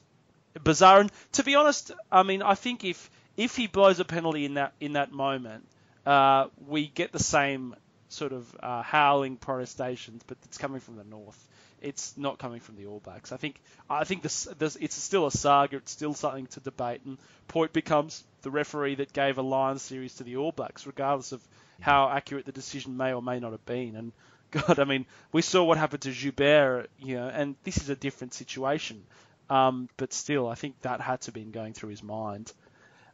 [0.62, 1.00] bizarre.
[1.00, 4.54] And to be honest, I mean, I think if if he blows a penalty in
[4.54, 5.66] that in that moment,
[6.04, 7.74] uh, we get the same
[8.12, 11.48] sort of uh, howling protestations, but it's coming from the north.
[11.80, 13.32] It's not coming from the All Blacks.
[13.32, 15.78] I think I think this, this it's still a saga.
[15.78, 20.14] It's still something to debate, and Poite becomes the referee that gave a Lions series
[20.16, 21.42] to the All Blacks, regardless of
[21.80, 23.96] how accurate the decision may or may not have been.
[23.96, 24.12] And
[24.52, 27.96] God, I mean, we saw what happened to Joubert, you know, and this is a
[27.96, 29.02] different situation.
[29.50, 32.52] Um, but still, I think that had to have been going through his mind.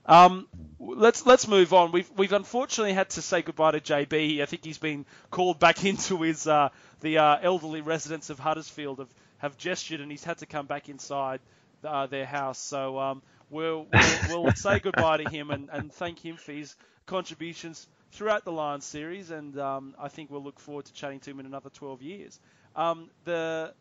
[0.08, 0.48] Um,
[0.80, 1.92] let's let's move on.
[1.92, 4.40] We've we've unfortunately had to say goodbye to JB.
[4.40, 8.98] I think he's been called back into his uh, the uh, elderly residents of Huddersfield
[8.98, 11.40] have, have gestured, and he's had to come back inside
[11.84, 12.58] uh, their house.
[12.58, 16.74] So um, we'll, we'll, we'll say goodbye to him and, and thank him for his
[17.06, 21.30] contributions throughout the Lions series, and um, I think we'll look forward to chatting to
[21.30, 22.40] him in another 12 years.
[22.74, 23.74] Um, the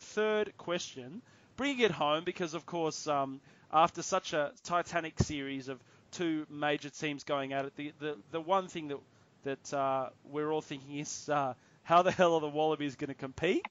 [0.00, 1.22] third question,
[1.56, 3.40] bringing it home, because of course, um,
[3.72, 8.40] after such a titanic series of two major teams going at it, the, the, the
[8.40, 8.98] one thing that
[9.42, 13.14] that uh, we're all thinking is uh, how the hell are the Wallabies going to
[13.14, 13.66] compete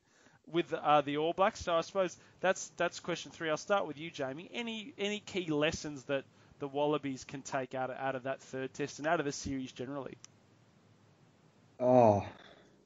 [0.52, 1.60] with uh, the All Blacks?
[1.62, 3.50] So I suppose that's that's question three.
[3.50, 4.50] I'll start with you, Jamie.
[4.54, 6.24] Any any key lessons that
[6.60, 9.32] the Wallabies can take out of, out of that third test and out of the
[9.32, 10.18] series generally?
[11.80, 12.26] Oh,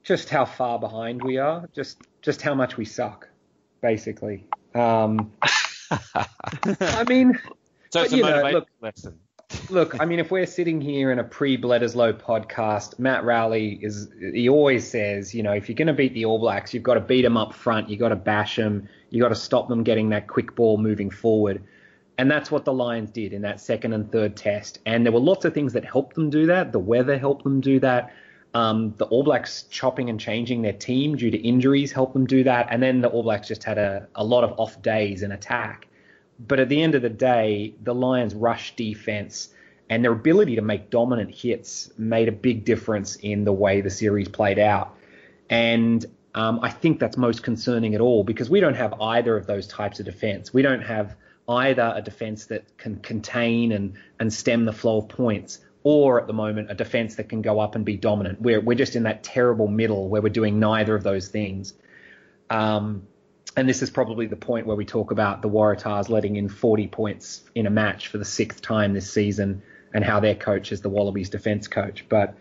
[0.03, 1.67] just how far behind we are.
[1.73, 3.29] Just just how much we suck,
[3.81, 4.45] basically.
[4.75, 5.31] Um,
[5.91, 7.39] I mean,
[7.89, 9.19] so it's but, a look, lesson.
[9.69, 14.49] look, I mean, if we're sitting here in a pre-Bledisloe podcast, Matt Rowley is he
[14.49, 17.01] always says, you know, if you're going to beat the All Blacks, you've got to
[17.01, 20.09] beat them up front, you've got to bash them, you've got to stop them getting
[20.09, 21.63] that quick ball moving forward.
[22.17, 24.79] And that's what the Lions did in that second and third test.
[24.85, 26.71] And there were lots of things that helped them do that.
[26.71, 28.13] The weather helped them do that.
[28.53, 32.43] Um, the All Blacks chopping and changing their team due to injuries helped them do
[32.43, 32.67] that.
[32.69, 35.87] And then the All Blacks just had a, a lot of off days in attack.
[36.39, 39.49] But at the end of the day, the Lions' rush defense
[39.89, 43.89] and their ability to make dominant hits made a big difference in the way the
[43.89, 44.95] series played out.
[45.49, 49.45] And um, I think that's most concerning at all because we don't have either of
[49.45, 50.53] those types of defense.
[50.53, 51.15] We don't have
[51.47, 56.27] either a defence that can contain and, and stem the flow of points, or at
[56.27, 58.41] the moment a defence that can go up and be dominant.
[58.41, 61.73] We're we're just in that terrible middle where we're doing neither of those things.
[62.49, 63.07] Um,
[63.55, 66.87] and this is probably the point where we talk about the Waratahs letting in 40
[66.87, 69.61] points in a match for the sixth time this season,
[69.93, 72.05] and how their coach is the Wallabies defence coach.
[72.09, 72.35] But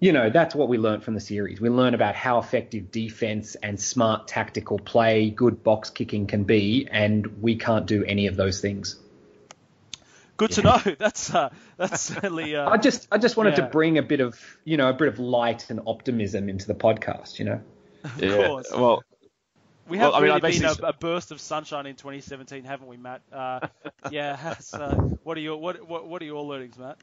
[0.00, 1.60] you know, that's what we learned from the series.
[1.60, 6.86] We learn about how effective defense and smart tactical play, good box kicking can be,
[6.88, 9.00] and we can't do any of those things.
[10.38, 10.78] Good to know.
[10.98, 12.56] That's uh, that's certainly.
[12.56, 13.64] Uh, I just I just wanted yeah.
[13.64, 16.74] to bring a bit of you know a bit of light and optimism into the
[16.74, 17.38] podcast.
[17.38, 17.60] You know.
[18.04, 18.46] of Yeah.
[18.46, 18.70] course.
[18.72, 19.02] Well,
[19.88, 22.64] We have Well, I mean, I really been a, a burst of sunshine in 2017,
[22.64, 23.20] haven't we, Matt?
[23.32, 23.60] Uh,
[24.10, 24.34] yeah.
[24.34, 26.98] it has, uh, what are your what, what what are your learnings, Matt?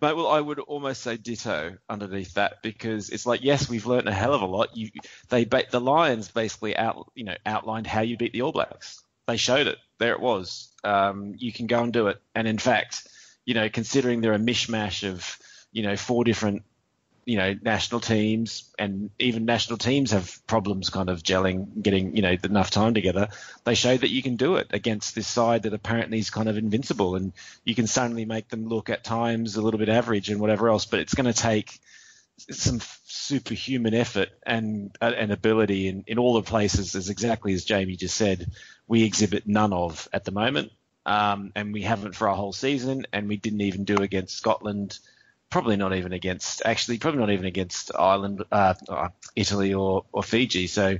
[0.00, 4.08] Mate, well, I would almost say ditto underneath that because it's like, yes, we've learned
[4.08, 4.76] a hell of a lot.
[4.76, 4.90] You,
[5.28, 9.02] they, ba- the Lions basically out, you know, outlined how you beat the All Blacks.
[9.26, 9.78] They showed it.
[9.98, 10.70] There it was.
[10.82, 12.20] Um, you can go and do it.
[12.34, 13.06] And in fact,
[13.44, 15.38] you know, considering they're a mishmash of,
[15.72, 16.62] you know, four different,
[17.26, 22.22] you know, national teams, and even national teams have problems kind of gelling, getting, you
[22.22, 23.28] know, enough time together.
[23.64, 26.58] They showed that you can do it against this side that apparently is kind of
[26.58, 27.32] invincible, and
[27.64, 30.84] you can suddenly make them look at times a little bit average and whatever else.
[30.84, 31.80] But it's going to take
[32.38, 37.64] some superhuman effort and uh, and ability in, in all the places, as exactly as
[37.64, 38.50] Jamie just said,
[38.86, 40.72] we exhibit none of at the moment,
[41.06, 44.98] um, and we haven't for a whole season, and we didn't even do against Scotland.
[45.50, 50.22] Probably not even against, actually, probably not even against Ireland, uh, uh, Italy, or, or
[50.22, 50.66] Fiji.
[50.66, 50.98] So,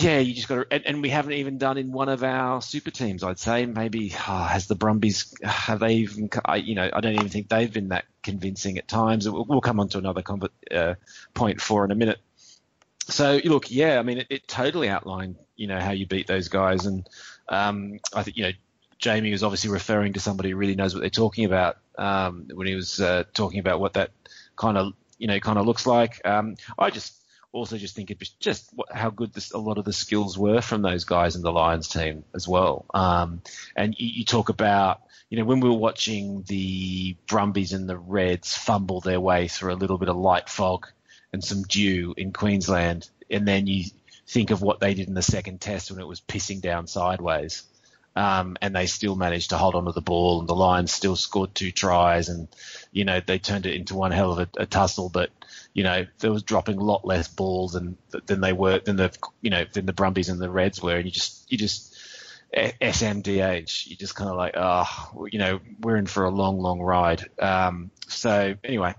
[0.00, 2.62] yeah, you just got to, and, and we haven't even done in one of our
[2.62, 3.22] super teams.
[3.22, 6.30] I'd say maybe oh, has the Brumbies have they even?
[6.44, 9.28] I, you know, I don't even think they've been that convincing at times.
[9.28, 10.94] We'll, we'll come on to another com- uh,
[11.34, 12.18] point for in a minute.
[13.08, 16.48] So look, yeah, I mean, it, it totally outlined, you know, how you beat those
[16.48, 17.06] guys, and
[17.48, 18.52] um, I think you know,
[18.98, 22.66] Jamie was obviously referring to somebody who really knows what they're talking about um, when
[22.66, 24.10] he was uh, talking about what that
[24.56, 26.20] kind of, you know, kind of looks like.
[26.24, 27.19] Um, I just
[27.52, 30.82] also just think was just how good this, a lot of the skills were from
[30.82, 32.86] those guys in the Lions team as well.
[32.94, 33.42] Um,
[33.76, 37.98] and you, you talk about, you know, when we were watching the Brumbies and the
[37.98, 40.86] Reds fumble their way through a little bit of light fog
[41.32, 43.84] and some dew in Queensland, and then you
[44.26, 47.64] think of what they did in the second test when it was pissing down sideways.
[48.20, 51.54] Um, and they still managed to hold onto the ball, and the Lions still scored
[51.54, 52.48] two tries, and
[52.92, 55.08] you know they turned it into one hell of a, a tussle.
[55.08, 55.30] But
[55.72, 59.10] you know there was dropping a lot less balls than than they were than the
[59.40, 61.96] you know than the Brumbies and the Reds were, and you just you just
[62.52, 66.78] SMDH, you just kind of like oh you know we're in for a long long
[66.78, 67.24] ride.
[67.38, 68.96] Um, so anyway,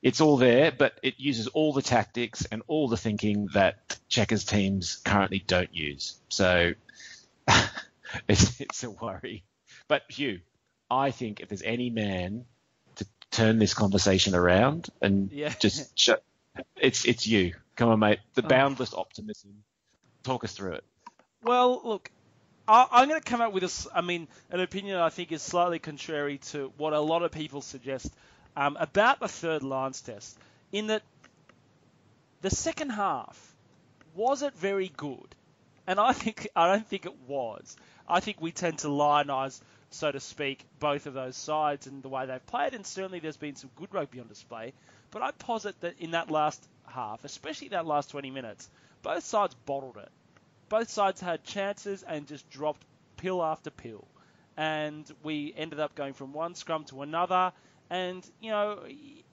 [0.00, 4.46] it's all there, but it uses all the tactics and all the thinking that Checkers
[4.46, 6.16] teams currently don't use.
[6.30, 6.72] So
[8.28, 9.44] it's, it's a worry.
[9.88, 10.40] But Hugh,
[10.90, 12.44] I think if there's any man
[12.96, 15.52] to turn this conversation around and Yeah.
[15.58, 16.10] just sh-
[16.76, 17.54] it's it's you.
[17.76, 18.20] Come on, mate.
[18.34, 19.64] The boundless optimism.
[20.22, 20.84] Talk us through it.
[21.42, 22.10] Well, look,
[22.68, 25.42] I, I'm going to come up with a I mean, an opinion I think is
[25.42, 28.12] slightly contrary to what a lot of people suggest
[28.56, 30.38] um, about the third Lions test,
[30.70, 31.02] in that
[32.42, 33.54] the second half
[34.14, 35.34] was it very good,
[35.86, 37.76] and I think I don't think it was.
[38.08, 42.08] I think we tend to lionise, so to speak, both of those sides and the
[42.08, 44.72] way they've played, and certainly there's been some good rugby on display.
[45.10, 48.68] But I posit that in that last half, especially that last 20 minutes,
[49.02, 50.10] both sides bottled it
[50.68, 52.84] both sides had chances and just dropped
[53.16, 54.04] pill after pill.
[54.56, 57.52] And we ended up going from one scrum to another.
[57.90, 58.80] And, you know,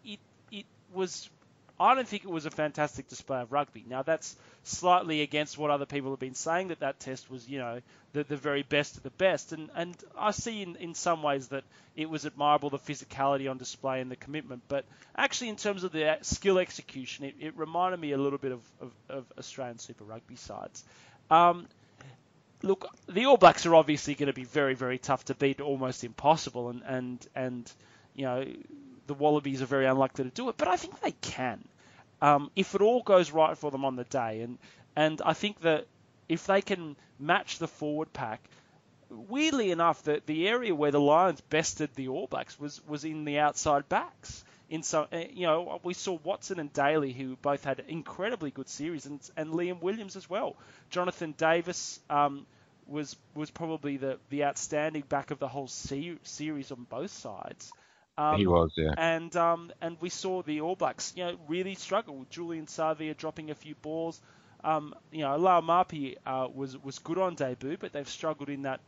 [0.04, 0.20] it,
[0.52, 1.30] it was.
[1.82, 3.84] I don't think it was a fantastic display of rugby.
[3.88, 7.58] Now, that's slightly against what other people have been saying, that that test was, you
[7.58, 7.82] know,
[8.14, 9.52] the, the very best of the best.
[9.52, 11.64] And, and I see in, in some ways that
[11.96, 14.62] it was admirable, the physicality on display and the commitment.
[14.68, 14.86] But
[15.18, 18.62] actually, in terms of the skill execution, it, it reminded me a little bit of,
[18.80, 20.84] of, of Australian Super Rugby sides.
[21.32, 21.68] Um,
[22.62, 26.04] look, the All Blacks are obviously going to be very, very tough to beat, almost
[26.04, 27.72] impossible, and and and
[28.16, 28.46] you know
[29.08, 30.58] the Wallabies are very unlikely to do it.
[30.58, 31.64] But I think they can,
[32.22, 34.58] um, if it all goes right for them on the day, and
[34.96, 35.88] and I think that
[36.30, 38.42] if they can match the forward pack.
[39.10, 43.26] Weirdly enough, the, the area where the Lions bested the All Blacks was, was in
[43.26, 47.66] the outside backs in some, uh, you know, we saw Watson and Daly, who both
[47.66, 50.56] had incredibly good series, and, and Liam Williams as well.
[50.90, 52.46] Jonathan Davies um,
[52.88, 57.74] was was probably the, the outstanding back of the whole se- series on both sides.
[58.18, 58.94] Um, he was, yeah.
[58.98, 63.16] and um, and we saw the All Blacks, you know, really struggle with Julian Savea
[63.16, 64.22] dropping a few balls.
[64.64, 68.82] Um, you know, Laumape uh, was was good on debut, but they've struggled in that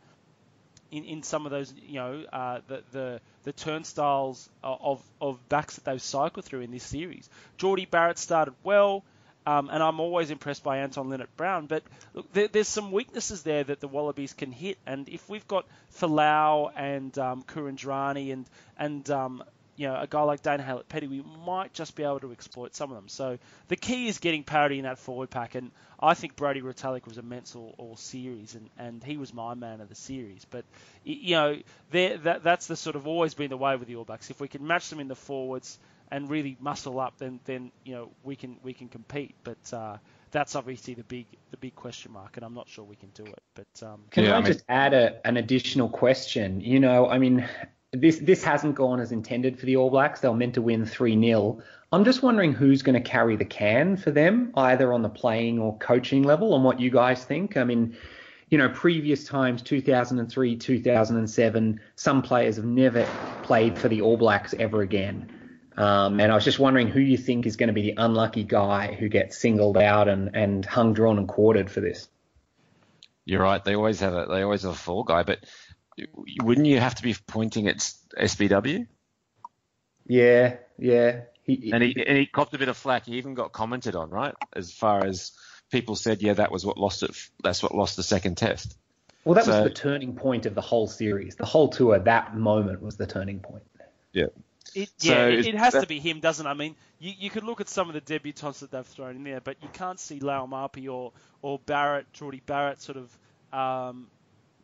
[0.90, 5.76] in, in some of those, you know, uh, the, the the turnstiles of of backs
[5.76, 7.28] that they've cycled through in this series.
[7.56, 9.02] Jordie Barrett started well,
[9.46, 11.66] um, and I'm always impressed by Anton Lienert-Brown.
[11.66, 11.82] But
[12.14, 15.66] look, there, there's some weaknesses there that the Wallabies can hit, and if we've got
[15.98, 18.46] Folau and um, Kuridrani and
[18.78, 19.44] and um,
[19.76, 22.90] you know, a guy like Dane Haylett-Petty, we might just be able to exploit some
[22.90, 23.08] of them.
[23.08, 23.38] So
[23.68, 27.18] the key is getting parity in that forward pack, and I think Brodie Retallick was
[27.18, 30.44] immense all, all series, and, and he was my man of the series.
[30.48, 30.64] But
[31.02, 31.58] you know,
[31.90, 34.30] that that's the sort of always been the way with the All Blacks.
[34.30, 35.78] If we can match them in the forwards
[36.10, 39.34] and really muscle up, then then you know we can we can compete.
[39.44, 39.98] But uh,
[40.30, 43.24] that's obviously the big the big question mark, and I'm not sure we can do
[43.24, 43.42] it.
[43.54, 46.60] But um, can yeah, I, I mean, just add a, an additional question?
[46.60, 47.48] You know, I mean,
[47.92, 50.20] this this hasn't gone as intended for the All Blacks.
[50.20, 53.44] They were meant to win three 0 I'm just wondering who's going to carry the
[53.44, 57.56] can for them, either on the playing or coaching level, and what you guys think.
[57.56, 57.96] I mean,
[58.48, 63.06] you know, previous times, 2003, 2007, some players have never
[63.44, 65.30] played for the All Blacks ever again.
[65.76, 68.44] Um, and I was just wondering who you think is going to be the unlucky
[68.44, 72.08] guy who gets singled out and, and hung, drawn, and quartered for this.
[73.24, 73.62] You're right.
[73.64, 75.40] They always have a they always have a fall guy, but
[76.42, 77.78] wouldn't you have to be pointing at
[78.18, 78.86] SBW?
[80.06, 81.22] Yeah, yeah.
[81.42, 83.06] He, and he and he copped a bit of flack.
[83.06, 84.34] He even got commented on, right?
[84.54, 85.32] As far as
[85.70, 87.10] people said, yeah, that was what lost it.
[87.42, 88.76] That's what lost the second test.
[89.24, 91.36] Well, that so, was the turning point of the whole series.
[91.36, 91.98] The whole tour.
[91.98, 93.64] That moment was the turning point.
[94.12, 94.26] Yeah.
[94.74, 95.82] It, yeah, so it, it, has that...
[95.82, 96.48] to be him, doesn't it?
[96.48, 99.24] I mean, you, you could look at some of the debutants that they've thrown in
[99.24, 101.12] there, but you can't see Laumape or
[101.42, 104.08] or Barrett, Jordie Barrett, sort of um,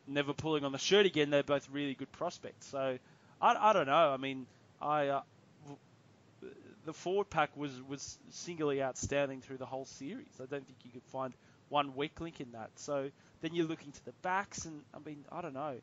[0.07, 1.31] never pulling on the shirt again.
[1.31, 2.67] They're both really good prospects.
[2.67, 2.99] So
[3.41, 4.13] I, I don't know.
[4.13, 4.47] I mean,
[4.81, 5.23] I uh,
[6.85, 10.33] the forward pack was was singularly outstanding through the whole series.
[10.41, 11.35] I don't think you could find
[11.69, 12.71] one weak link in that.
[12.77, 13.11] So
[13.43, 15.77] then you're looking to the backs, and I mean, I don't know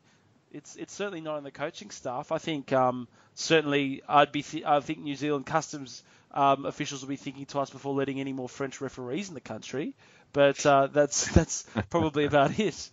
[0.52, 2.32] it's it's certainly not in the coaching staff.
[2.32, 7.08] I think um, certainly I'd be th- I think New Zealand customs um, officials will
[7.08, 9.94] be thinking twice before letting any more French referees in the country.
[10.32, 12.90] But uh, that's that's probably about it.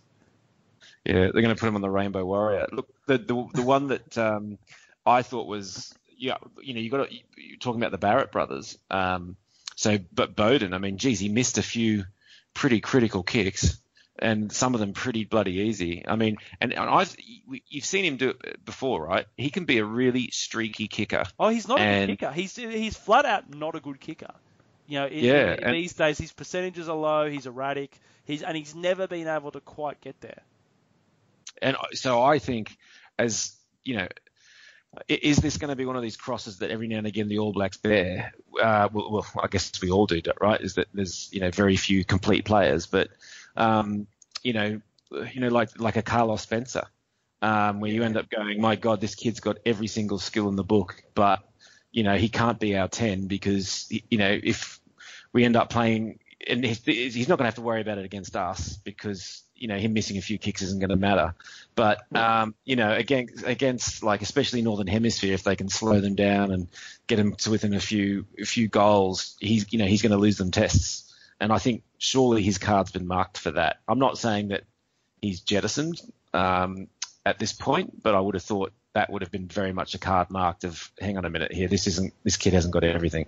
[1.04, 2.66] Yeah, they're going to put him on the Rainbow Warrior.
[2.72, 4.58] Look, the the, the one that um,
[5.04, 8.78] I thought was yeah, you know, you got to, you're talking about the Barrett brothers.
[8.90, 9.36] Um,
[9.74, 12.04] so, but Beauden, I mean, geez, he missed a few
[12.54, 13.78] pretty critical kicks
[14.18, 16.04] and some of them pretty bloody easy.
[16.06, 17.14] I mean, and, and I've
[17.68, 19.26] you've seen him do it before, right?
[19.36, 21.24] He can be a really streaky kicker.
[21.38, 22.32] Oh, he's not and, a good kicker.
[22.32, 24.32] He's he's flat out not a good kicker.
[24.86, 27.28] You know, in, yeah, in, in these days his percentages are low.
[27.28, 27.98] He's erratic.
[28.24, 30.42] He's and he's never been able to quite get there.
[31.62, 32.76] And so I think,
[33.18, 33.52] as
[33.84, 34.08] you know,
[35.08, 37.38] is this going to be one of these crosses that every now and again the
[37.38, 38.32] All Blacks bear?
[38.60, 40.60] Uh, well, well, I guess we all do, right?
[40.60, 43.08] Is that there's you know very few complete players, but
[43.56, 44.06] um,
[44.42, 44.80] you know,
[45.32, 46.84] you know, like like a Carlos Spencer,
[47.42, 50.56] um, where you end up going, my God, this kid's got every single skill in
[50.56, 51.40] the book, but
[51.92, 54.80] you know, he can't be our ten because you know if
[55.32, 58.36] we end up playing, and he's not going to have to worry about it against
[58.36, 61.34] us because you know him missing a few kicks isn't going to matter.
[61.74, 66.14] But um, you know, against against like especially Northern Hemisphere, if they can slow them
[66.14, 66.68] down and
[67.06, 70.18] get them to within a few a few goals, he's you know he's going to
[70.18, 71.05] lose them tests.
[71.40, 73.80] And I think surely his card's been marked for that.
[73.88, 74.64] I'm not saying that
[75.20, 76.00] he's jettisoned
[76.32, 76.88] um,
[77.24, 79.98] at this point, but I would have thought that would have been very much a
[79.98, 83.26] card marked of, hang on a minute here, this isn't, this kid hasn't got everything.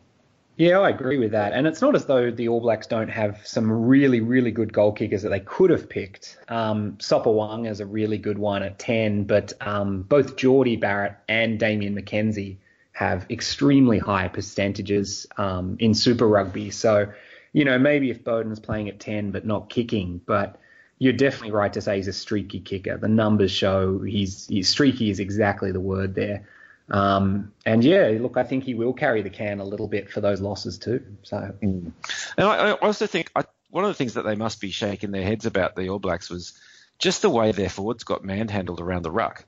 [0.56, 1.52] Yeah, I agree with that.
[1.52, 4.90] And it's not as though the All Blacks don't have some really, really good goal
[4.90, 6.36] kickers that they could have picked.
[6.48, 11.60] Um, Sopoaga is a really good one at 10, but um, both Jordie Barrett and
[11.60, 12.56] Damian McKenzie
[12.90, 16.70] have extremely high percentages um, in Super Rugby.
[16.70, 17.12] So
[17.52, 20.60] you know, maybe if Beauden's playing at 10 but not kicking, but
[20.98, 22.96] you're definitely right to say he's a streaky kicker.
[22.96, 26.46] The numbers show he's, he's streaky is exactly the word there.
[26.90, 30.20] Um, and yeah, look, I think he will carry the can a little bit for
[30.20, 31.04] those losses too.
[31.22, 31.92] So, and
[32.38, 35.22] I, I also think I, one of the things that they must be shaking their
[35.22, 36.58] heads about the All Blacks was
[36.98, 39.44] just the way their forwards got manhandled around the ruck.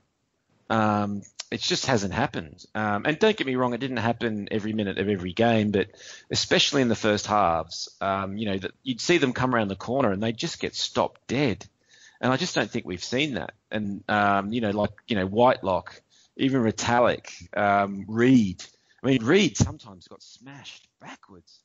[0.69, 2.65] Um, it just hasn't happened.
[2.73, 5.89] Um, and don't get me wrong, it didn't happen every minute of every game, but
[6.31, 9.75] especially in the first halves, um, you know, that you'd see them come around the
[9.75, 11.65] corner and they just get stopped dead.
[12.21, 13.53] And I just don't think we've seen that.
[13.69, 16.01] And um, you know, like you know, Whitelock,
[16.37, 18.63] even Retallick, um, Read.
[19.03, 21.59] I mean, Read sometimes got smashed backwards.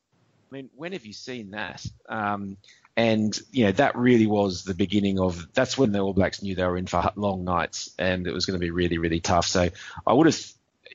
[0.51, 1.85] I mean, when have you seen that?
[2.09, 2.57] Um,
[2.97, 6.55] and you know that really was the beginning of that's when the All Blacks knew
[6.55, 9.45] they were in for long nights and it was going to be really really tough.
[9.45, 9.69] So
[10.05, 10.39] I would have,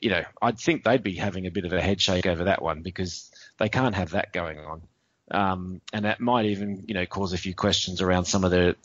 [0.01, 2.61] you know, I'd think they'd be having a bit of a head shake over that
[2.61, 4.81] one because they can't have that going on,
[5.31, 8.75] um, and that might even you know cause a few questions around some of the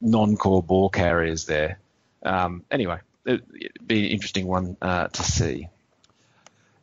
[0.00, 1.80] non-core ball carriers there.
[2.22, 3.44] Um, anyway, it'd
[3.84, 5.68] be an interesting one uh, to see.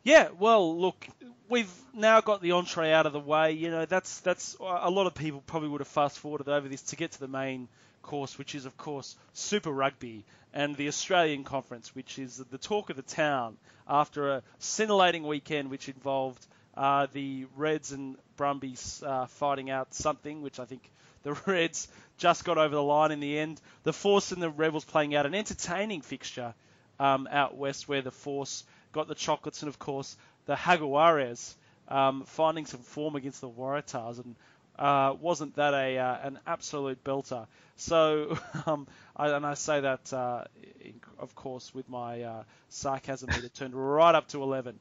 [0.04, 1.08] Yeah, well, look,
[1.50, 3.52] we've now got the entree out of the way.
[3.52, 6.82] You know, that's that's a lot of people probably would have fast forwarded over this
[6.84, 7.68] to get to the main
[8.02, 10.24] course, which is of course Super Rugby,
[10.54, 15.70] and the Australian Conference, which is the talk of the town after a scintillating weekend,
[15.70, 16.46] which involved
[16.78, 20.90] uh, the Reds and Brumbies uh, fighting out something, which I think
[21.24, 21.88] the Reds
[22.18, 23.60] just got over the line in the end.
[23.84, 26.54] The Force and the Rebels playing out an entertaining fixture
[27.00, 30.16] um, out west, where the Force got the chocolates, and of course
[30.46, 31.56] the Jaguares
[31.88, 34.36] um, finding some form against the Waratahs, and
[34.78, 37.48] uh, wasn't that a uh, an absolute belter?
[37.76, 40.46] So, um, I, and I say that, uh,
[40.82, 44.80] in, of course, with my uh, sarcasm meter turned right up to 11.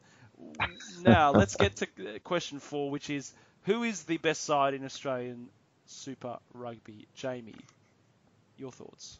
[1.02, 1.86] Now, let's get to
[2.24, 3.32] question four, which is
[3.64, 5.48] who is the best side in Australian
[5.86, 7.06] Super Rugby?
[7.14, 7.54] Jamie,
[8.56, 9.18] your thoughts?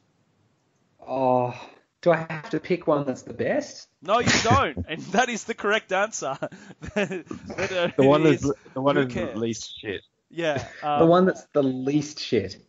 [1.07, 1.55] Oh,
[2.01, 3.89] do I have to pick one that's the best?
[4.03, 6.37] No, you don't, and that is the correct answer.
[6.95, 8.41] but, uh, the one is
[8.75, 10.03] the one is the least shit.
[10.31, 12.65] Yeah, um, the one that's the least shit.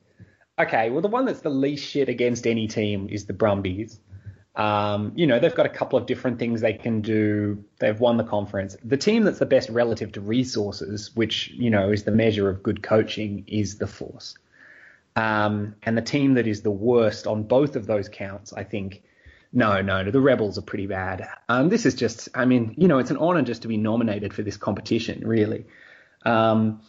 [0.57, 3.99] Okay, well, the one that's the least shit against any team is the Brumbies.
[4.55, 7.63] Um, you know, they've got a couple of different things they can do.
[7.79, 8.75] They've won the conference.
[8.83, 12.61] The team that's the best relative to resources, which, you know, is the measure of
[12.61, 14.35] good coaching, is the Force.
[15.15, 19.01] Um, and the team that is the worst on both of those counts, I think,
[19.51, 20.11] no, no, no.
[20.11, 21.27] the Rebels are pretty bad.
[21.47, 24.33] Um, this is just, I mean, you know, it's an honour just to be nominated
[24.33, 25.65] for this competition, really.
[26.25, 26.81] Um,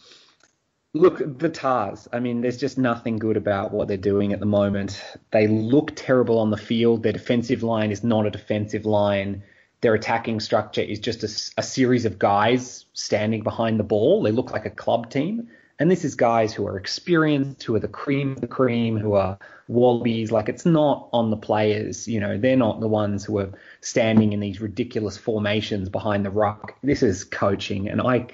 [0.93, 2.09] Look, the Tahs.
[2.11, 5.01] I mean, there's just nothing good about what they're doing at the moment.
[5.31, 7.03] They look terrible on the field.
[7.03, 9.43] Their defensive line is not a defensive line.
[9.79, 14.21] Their attacking structure is just a, a series of guys standing behind the ball.
[14.21, 15.47] They look like a club team.
[15.81, 19.13] And this is guys who are experienced, who are the cream of the cream, who
[19.13, 20.31] are wallabies.
[20.31, 24.31] Like it's not on the players, you know, they're not the ones who are standing
[24.31, 26.75] in these ridiculous formations behind the ruck.
[26.83, 27.89] This is coaching.
[27.89, 28.27] And I,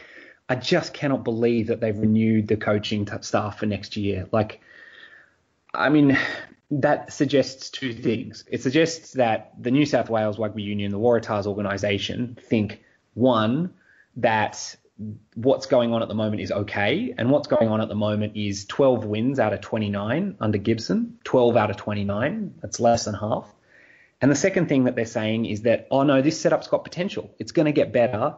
[0.50, 4.28] I just cannot believe that they've renewed the coaching t- staff for next year.
[4.34, 4.60] Like,
[5.74, 6.20] I mean,
[6.70, 8.44] that suggests two things.
[8.52, 12.84] It suggests that the New South Wales Rugby Union, the Waratahs organisation, think
[13.14, 13.74] one
[14.18, 14.76] that
[15.36, 18.36] what's going on at the moment is okay, and what's going on at the moment
[18.36, 22.56] is 12 wins out of 29 under Gibson, 12 out of 29.
[22.62, 23.54] That's less than half.
[24.20, 27.30] And the second thing that they're saying is that, oh no, this setup's got potential.
[27.38, 28.36] It's going to get better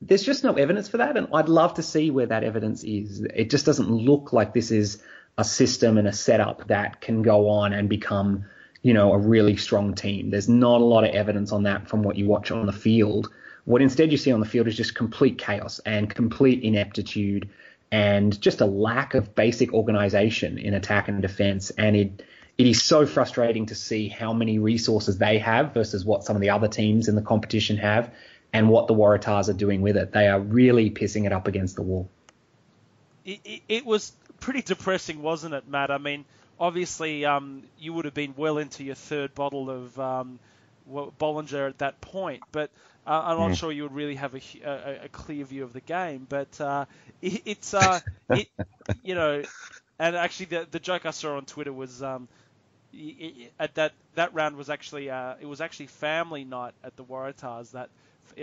[0.00, 3.20] there's just no evidence for that, and I'd love to see where that evidence is.
[3.34, 5.02] It just doesn't look like this is
[5.36, 8.44] a system and a setup that can go on and become,
[8.82, 10.30] you know, a really strong team.
[10.30, 13.28] There's not a lot of evidence on that from what you watch on the field.
[13.68, 17.50] What instead you see on the field is just complete chaos and complete ineptitude
[17.92, 21.68] and just a lack of basic organization in attack and defense.
[21.68, 22.22] And it
[22.56, 26.40] it is so frustrating to see how many resources they have versus what some of
[26.40, 28.10] the other teams in the competition have
[28.54, 30.12] and what the Waratahs are doing with it.
[30.12, 32.08] They are really pissing it up against the wall.
[33.26, 35.90] It, it, it was pretty depressing, wasn't it, Matt?
[35.90, 36.24] I mean,
[36.58, 40.38] obviously, um, you would have been well into your third bottle of um,
[40.90, 42.70] Bollinger at that point, but
[43.08, 43.56] uh, I'm not mm.
[43.56, 46.26] sure you would really have a, a, a, clear view of the game.
[46.28, 46.84] But uh,
[47.22, 48.00] it, it's, uh,
[48.30, 48.48] it,
[49.02, 49.42] you know,
[49.98, 52.28] and actually the, the joke I saw on Twitter was um,
[53.58, 57.72] at that that round was actually uh, it was actually family night at the Waratahs
[57.72, 57.88] that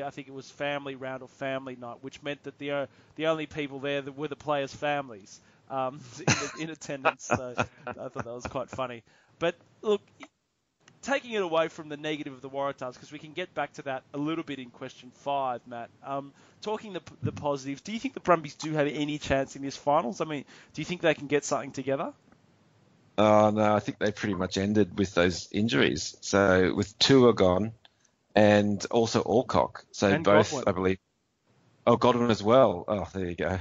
[0.04, 2.86] I think it was family round or family night, which meant that the uh,
[3.18, 5.40] the only people there were the players' families
[5.70, 6.00] um,
[6.58, 7.26] in, in, attendance.
[7.26, 7.54] So
[7.86, 9.04] I thought that was quite funny.
[9.38, 10.02] But look,
[11.06, 13.84] taking it away from the negative of the Waratahs, because we can get back to
[13.84, 15.90] that a little bit in question five, Matt.
[16.04, 19.62] Um, talking the, the positives, do you think the Brumbies do have any chance in
[19.62, 20.20] this finals?
[20.20, 22.12] I mean, do you think they can get something together?
[23.18, 26.18] Oh no, I think they pretty much ended with those injuries.
[26.22, 27.72] So with Tua gone,
[28.36, 29.86] and also Alcock.
[29.92, 30.64] So and both, Godwin.
[30.68, 30.98] I believe.
[31.88, 32.84] Oh, Godwin as well.
[32.88, 33.60] Oh, there you go.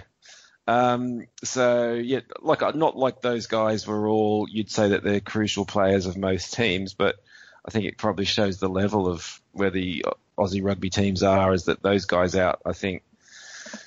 [0.66, 4.47] Um, so yeah, like not like those guys were all.
[4.51, 7.16] You'd say that they're crucial players of most teams, but
[7.66, 10.04] I think it probably shows the level of where the
[10.38, 11.52] Aussie rugby teams are.
[11.52, 12.60] Is that those guys out?
[12.66, 13.02] I think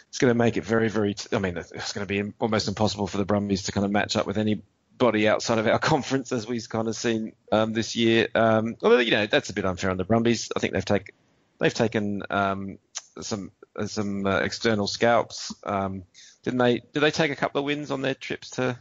[0.10, 1.16] it's going to make it very, very.
[1.32, 4.16] I mean, it's going to be almost impossible for the Brumbies to kind of match
[4.16, 4.62] up with any
[4.98, 8.28] body outside of our conference, as we've kind of seen um, this year.
[8.34, 10.52] Um, although you know that's a bit unfair on the Brumbies.
[10.56, 11.14] I think they've taken
[11.60, 12.80] they've taken um,
[13.22, 13.52] some
[13.86, 15.54] some uh, external scalps.
[15.64, 16.04] Um,
[16.44, 16.82] didn't they?
[16.94, 18.80] Did they take a couple of wins on their trips to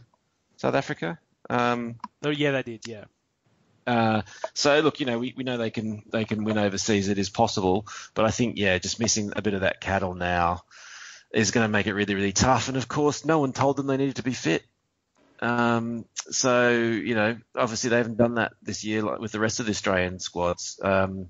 [0.55, 1.19] South Africa?
[1.49, 2.87] Um, oh yeah, they did.
[2.87, 3.05] Yeah.
[3.87, 4.21] Uh,
[4.53, 7.07] so look, you know, we, we know they can they can win overseas.
[7.07, 10.63] It is possible, but I think yeah, just missing a bit of that cattle now
[11.31, 12.67] is going to make it really really tough.
[12.67, 14.63] And of course, no one told them they needed to be fit.
[15.39, 19.61] Um, so you know, obviously they haven't done that this year like with the rest
[19.61, 20.79] of the Australian squads.
[20.83, 21.29] Um,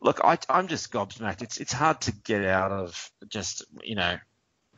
[0.00, 1.42] look, I, am just gobsmacked.
[1.42, 4.16] It's it's hard to get out of just you know.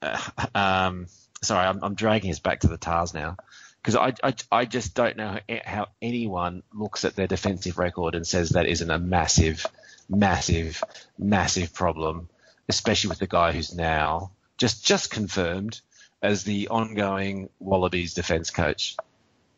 [0.03, 0.21] Uh,
[0.57, 1.07] um,
[1.43, 3.37] sorry, I'm, I'm, dragging us back to the Tahs now.
[3.85, 8.27] Because I, I, I just don't know how anyone looks at their defensive record and
[8.27, 9.67] says that isn't a massive,
[10.09, 10.83] massive,
[11.19, 12.31] massive problem,
[12.67, 15.83] especially with the guy who's now just just confirmed
[16.23, 18.97] as the ongoing Wallabies defence coach,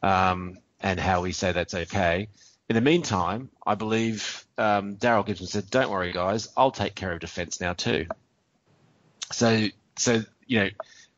[0.02, 2.26] um, and how we say that's okay.
[2.68, 7.12] In the meantime, I believe um, Daryl Gibson said, "Don't worry, guys, I'll take care
[7.12, 8.06] of defence now too."
[9.30, 10.68] So, so you know,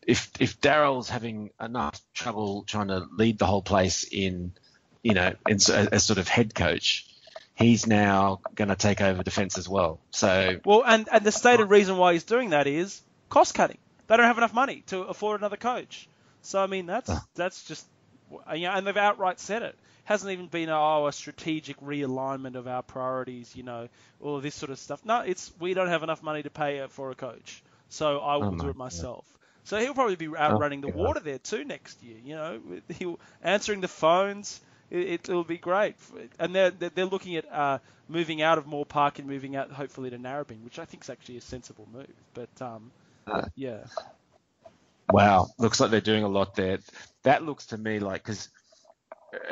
[0.08, 4.52] if if Daryl's having enough trouble trying to lead the whole place in,
[5.02, 7.06] you know, in, as, sort of head coach,
[7.54, 10.00] he's now going to take over defence as well.
[10.10, 13.76] So well, and and the stated reason why he's doing that is cost cutting.
[14.06, 16.08] They don't have enough money to afford another coach.
[16.40, 17.20] So I mean, that's uh.
[17.34, 17.86] that's just
[18.54, 19.76] you know, and they've outright said it.
[20.04, 23.90] Hasn't even been oh a strategic realignment of our priorities, you know,
[24.22, 25.04] all of this sort of stuff.
[25.04, 28.54] No, it's we don't have enough money to pay for a coach, so I will
[28.54, 29.26] oh do it myself.
[29.68, 32.16] So he'll probably be out oh, running the water there too next year.
[32.24, 32.60] You know,
[32.98, 34.62] he'll answering the phones.
[34.90, 35.96] It, will be great,
[36.38, 40.08] and they're they're looking at uh, moving out of Moore Park and moving out hopefully
[40.08, 42.08] to Narrabeen, which I think is actually a sensible move.
[42.32, 42.90] But um,
[43.26, 43.84] uh, yeah.
[45.10, 46.78] Wow, looks like they're doing a lot there.
[47.24, 48.48] That looks to me like because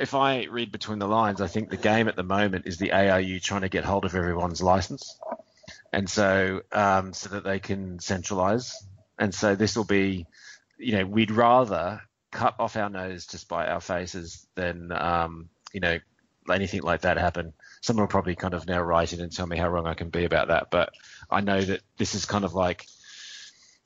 [0.00, 2.92] if I read between the lines, I think the game at the moment is the
[2.92, 5.20] ARU trying to get hold of everyone's license,
[5.92, 8.72] and so um, so that they can centralise
[9.18, 10.26] and so this will be,
[10.78, 15.80] you know, we'd rather cut off our nose to spite our faces than, um, you
[15.80, 15.98] know,
[16.50, 17.52] anything like that happen.
[17.80, 20.10] Someone will probably kind of now write in and tell me how wrong I can
[20.10, 20.70] be about that.
[20.70, 20.90] But
[21.30, 22.86] I know that this is kind of like,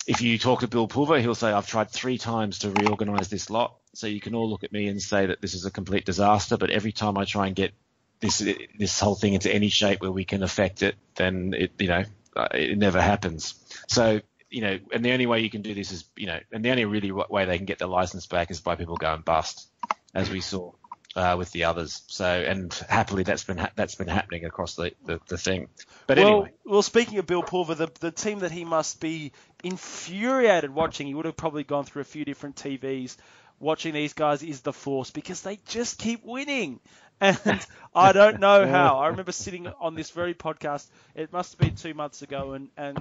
[0.07, 3.51] if you talk to Bill Pulver, he'll say, I've tried three times to reorganize this
[3.51, 3.77] lot.
[3.95, 6.57] So you can all look at me and say that this is a complete disaster.
[6.57, 7.73] But every time I try and get
[8.21, 8.39] this
[8.79, 12.05] this whole thing into any shape where we can affect it, then it you know
[12.53, 13.55] it never happens.
[13.89, 14.21] So
[14.51, 16.71] you know, and the only way you can do this is, you know, and the
[16.71, 19.69] only really way they can get their license back is by people going bust,
[20.15, 20.73] as we saw
[21.17, 22.03] uh, with the others.
[22.09, 25.69] So, and happily, that's been ha- that's been happening across the, the, the thing.
[26.07, 29.33] But well, anyway, well, speaking of Bill Pulver, the the team that he must be
[29.63, 33.17] infuriated watching, he would have probably gone through a few different TVs
[33.61, 36.81] watching these guys is the force because they just keep winning.
[37.21, 38.99] And I don't know how.
[38.99, 40.87] I remember sitting on this very podcast.
[41.15, 42.99] It must have been two months ago, and and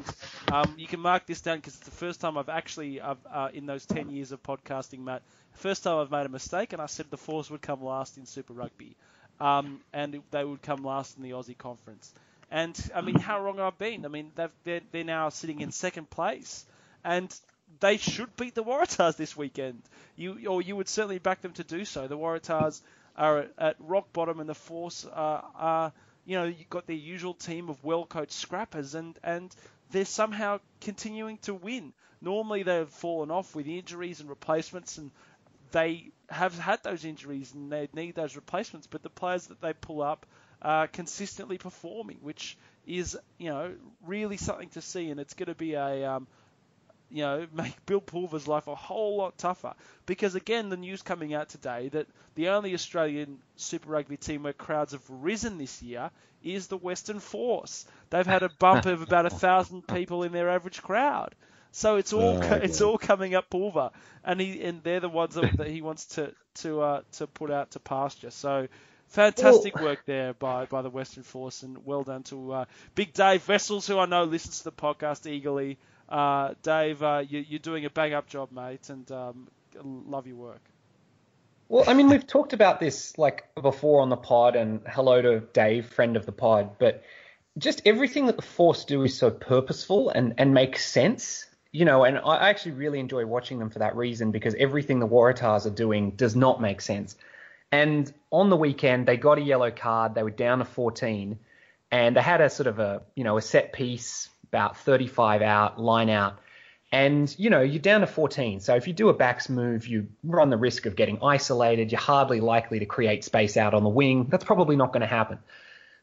[0.51, 3.49] um, you can mark this down because it's the first time I've actually, I've, uh,
[3.53, 5.21] in those ten years of podcasting, Matt,
[5.53, 8.25] first time I've made a mistake, and I said the Force would come last in
[8.25, 8.95] Super Rugby,
[9.39, 12.13] um, and they would come last in the Aussie Conference.
[12.51, 14.05] And I mean, how wrong I've been.
[14.05, 16.65] I mean, they've, they're they're now sitting in second place,
[17.05, 17.33] and
[17.79, 19.81] they should beat the Waratahs this weekend.
[20.15, 22.07] You or you would certainly back them to do so.
[22.07, 22.81] The Waratahs
[23.19, 25.93] are at, rock bottom, and the Force are, are
[26.25, 29.53] you know you've got their usual team of well-coached scrappers, and and
[29.91, 31.93] they're somehow continuing to win.
[32.21, 35.11] Normally they've fallen off with injuries and replacements, and
[35.71, 38.87] they have had those injuries and they need those replacements.
[38.87, 40.25] But the players that they pull up
[40.61, 43.73] are consistently performing, which is you know
[44.05, 46.27] really something to see, and it's going to be a um,
[47.11, 49.73] you know, make Bill Pulver's life a whole lot tougher.
[50.05, 54.53] Because again, the news coming out today that the only Australian Super Rugby team where
[54.53, 56.11] crowds have risen this year
[56.43, 57.85] is the Western Force.
[58.09, 61.35] They've had a bump of about a thousand people in their average crowd.
[61.71, 63.91] So it's all oh, it's all coming up Pulver,
[64.23, 67.51] and he and they're the ones that, that he wants to to uh, to put
[67.51, 68.31] out to pasture.
[68.31, 68.67] So
[69.09, 73.47] fantastic work there by, by the Western Force, and well done to uh, Big Dave
[73.47, 75.77] Wessels, who I know listens to the podcast eagerly.
[76.09, 79.47] Uh, Dave, uh, you, are doing a bang up job, mate, and um,
[79.83, 80.61] love your work.
[81.67, 85.39] Well, I mean, we've talked about this like before on the pod, and hello to
[85.39, 87.03] Dave, friend of the pod, but
[87.59, 91.45] just everything that the Force do is so purposeful and, and makes sense.
[91.71, 95.07] You know, and I actually really enjoy watching them for that reason because everything the
[95.07, 97.15] Waratahs are doing does not make sense.
[97.71, 100.15] And on the weekend, they got a yellow card.
[100.15, 101.37] They were down to 14,
[101.91, 105.79] and they had a sort of a you know a set piece about 35 out,
[105.79, 106.39] line out.
[106.91, 108.59] And, you know, you're down to 14.
[108.61, 111.91] So if you do a backs move, you run the risk of getting isolated.
[111.91, 114.25] You're hardly likely to create space out on the wing.
[114.29, 115.37] That's probably not going to happen.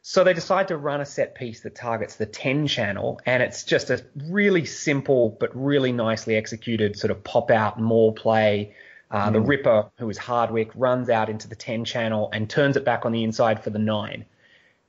[0.01, 3.65] So they decide to run a set piece that targets the 10 channel, and it's
[3.65, 8.73] just a really simple but really nicely executed sort of pop out maul play.
[9.11, 9.33] Uh, mm.
[9.33, 13.05] The Ripper, who is Hardwick, runs out into the 10 channel and turns it back
[13.05, 14.23] on the inside for the 9.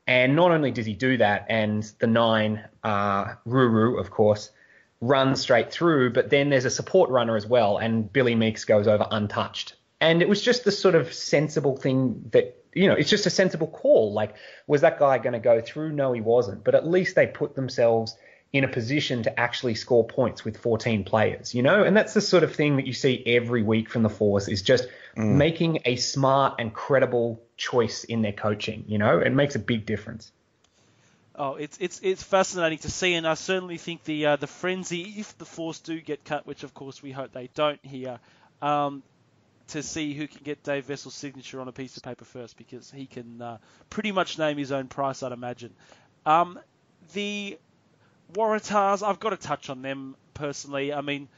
[0.08, 4.50] And not only does he do that, and the nine, uh, Ruru, of course,
[5.02, 8.88] runs straight through, but then there's a support runner as well, and Billy Meakes goes
[8.88, 9.74] over untouched.
[10.00, 13.30] And it was just the sort of sensible thing that, you know, it's just a
[13.30, 14.14] sensible call.
[14.14, 14.34] Like,
[14.66, 15.92] was that guy going to go through?
[15.92, 16.64] No, he wasn't.
[16.64, 18.16] But at least they put themselves
[18.52, 21.82] in a position to actually score points with 14 players, you know?
[21.82, 24.62] And that's the sort of thing that you see every week from the Force is
[24.62, 25.36] just mm.
[25.36, 29.18] making a smart and credible choice in their coaching, you know?
[29.18, 30.32] It makes a big difference.
[31.40, 35.02] Oh, it's it's it's fascinating to see, and I certainly think the uh, the frenzy,
[35.18, 38.18] if the Force do get cut, which of course we hope they don't here,
[38.60, 39.04] um,
[39.68, 42.90] to see who can get Dave Wessels' signature on a piece of paper first, because
[42.90, 45.72] he can uh, pretty much name his own price, I'd imagine.
[46.26, 46.58] Um,
[47.12, 47.56] the
[48.32, 50.92] Waratahs, I've got to touch on them personally.
[50.92, 51.28] I mean,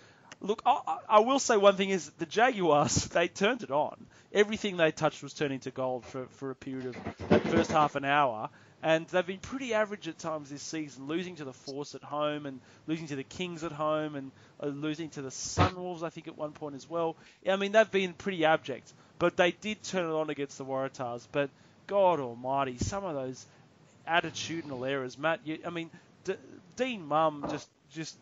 [0.40, 4.06] look, I, I, will say one thing is the Jaguars, they turned it on.
[4.32, 7.96] Everything they touched was turning to gold for, for a period of that first half
[7.96, 8.48] an hour.
[8.82, 12.46] And they've been pretty average at times this season, losing to the Force at home
[12.46, 14.30] and losing to the Kings at home and
[14.62, 17.16] uh, losing to the Sunwolves, I think, at one point as well.
[17.46, 18.90] I mean, they've been pretty abject.
[19.18, 21.26] But they did turn it on against the Waratahs.
[21.30, 21.50] But
[21.86, 23.44] God almighty, some of those
[24.08, 25.40] attitudinal errors, Matt.
[25.44, 25.90] You, I mean,
[26.24, 26.34] D-
[26.76, 28.16] Dean Mumm just just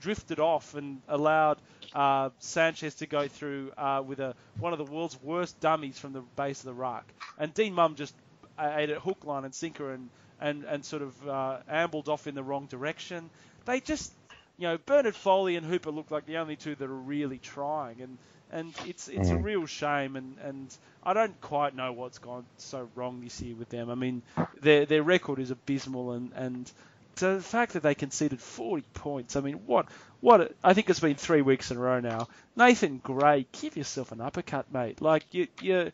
[0.00, 1.58] drifted off and allowed
[1.94, 6.12] uh, Sanchez to go through uh, with a one of the world's worst dummies from
[6.12, 7.06] the base of the ruck,
[7.38, 8.14] and Dean Mumm just
[8.58, 12.34] ate it hook, line, and sinker, and and and sort of uh, ambled off in
[12.34, 13.30] the wrong direction.
[13.64, 14.12] They just,
[14.58, 18.02] you know, Bernard Foley and Hooper look like the only two that are really trying,
[18.02, 18.18] and
[18.50, 19.36] and it's it's mm.
[19.36, 23.54] a real shame, and and I don't quite know what's gone so wrong this year
[23.54, 23.90] with them.
[23.90, 24.22] I mean,
[24.60, 26.70] their their record is abysmal, and and
[27.16, 29.86] the fact that they conceded 40 points, I mean, what,
[30.20, 30.52] what?
[30.62, 32.28] I think it's been three weeks in a row now.
[32.56, 35.00] Nathan Grey, give yourself an uppercut, mate.
[35.00, 35.92] Like you, you,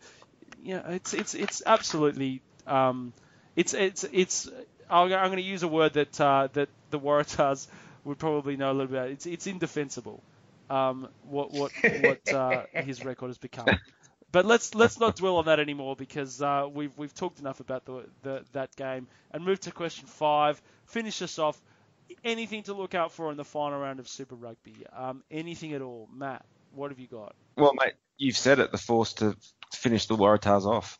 [0.62, 3.12] you know, it's it's it's absolutely, um,
[3.56, 4.48] it's it's it's.
[4.88, 7.66] I'm going to use a word that uh, that the Waratahs
[8.04, 8.96] would probably know a little bit.
[8.98, 9.10] About.
[9.10, 10.22] It's it's indefensible.
[10.68, 13.66] Um, what what what uh, his record has become.
[14.32, 17.84] But let's let's not dwell on that anymore because uh, we've we've talked enough about
[17.84, 21.60] the, the that game and move to question five finish us off.
[22.24, 24.84] Anything to look out for in the final round of Super Rugby?
[24.96, 26.44] Um, anything at all, Matt?
[26.74, 27.34] What have you got?
[27.56, 28.72] Well, mate, you've said it.
[28.72, 29.36] The force to
[29.72, 30.98] finish the Waratahs off.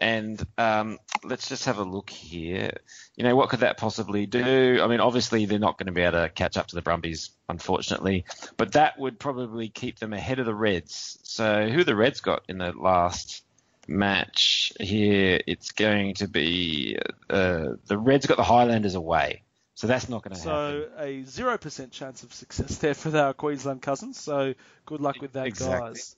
[0.00, 2.72] And um, let's just have a look here.
[3.16, 4.80] You know, what could that possibly do?
[4.82, 7.30] I mean, obviously they're not going to be able to catch up to the Brumbies,
[7.48, 8.24] unfortunately,
[8.56, 11.18] but that would probably keep them ahead of the Reds.
[11.24, 13.44] So who the Reds got in the last
[13.86, 16.96] match here, it's going to be
[17.28, 19.42] uh, the Reds got the Highlanders away.
[19.74, 20.90] So that's not going to so happen.
[20.96, 24.20] So a zero percent chance of success there for our Queensland cousins.
[24.20, 25.88] So good luck with that, exactly.
[25.88, 26.16] guys.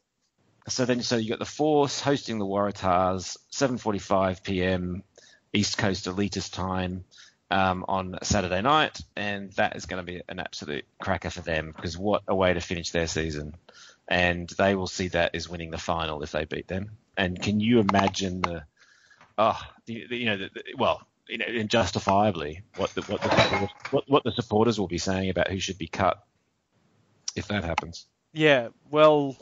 [0.68, 5.02] So then, so you got the Force hosting the Waratahs, 7:45 p.m.
[5.52, 7.04] East Coast elitist time
[7.50, 11.72] um, on Saturday night, and that is going to be an absolute cracker for them
[11.74, 13.54] because what a way to finish their season!
[14.08, 16.92] And they will see that as winning the final if they beat them.
[17.16, 18.64] And can you imagine the,
[19.36, 23.68] oh, the, the, you know, the, well, you know, and justifiably what the, what the
[23.90, 26.22] what, what the supporters will be saying about who should be cut
[27.34, 28.06] if that happens.
[28.32, 29.36] Yeah, well,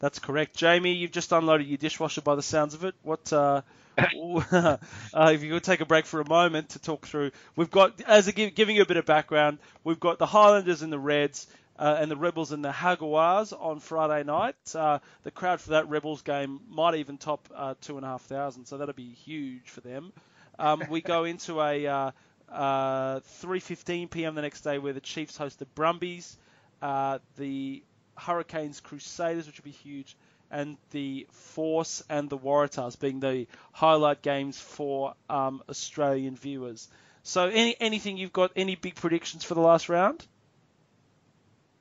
[0.00, 0.56] that's correct.
[0.56, 2.94] Jamie, you've just unloaded your dishwasher by the sounds of it.
[3.02, 3.32] What?
[3.32, 3.62] Uh,
[3.98, 4.76] uh,
[5.12, 8.28] if you could take a break for a moment to talk through, we've got as
[8.28, 11.96] a, giving you a bit of background, we've got the Highlanders and the Reds uh,
[11.98, 14.56] and the Rebels and the Jaguars on Friday night.
[14.74, 18.22] Uh, the crowd for that Rebels game might even top uh, two and a half
[18.22, 20.12] thousand, so that'll be huge for them.
[20.58, 22.12] Um, we go into a
[22.50, 24.34] 3:15 uh, p.m.
[24.34, 26.36] the next day where the Chiefs host the Brumbies,
[26.82, 27.82] uh, the
[28.18, 30.16] Hurricanes Crusaders, which will be huge,
[30.50, 36.88] and the Force and the Waratahs being the highlight games for um, Australian viewers.
[37.22, 38.52] So, any anything you've got?
[38.56, 40.26] Any big predictions for the last round?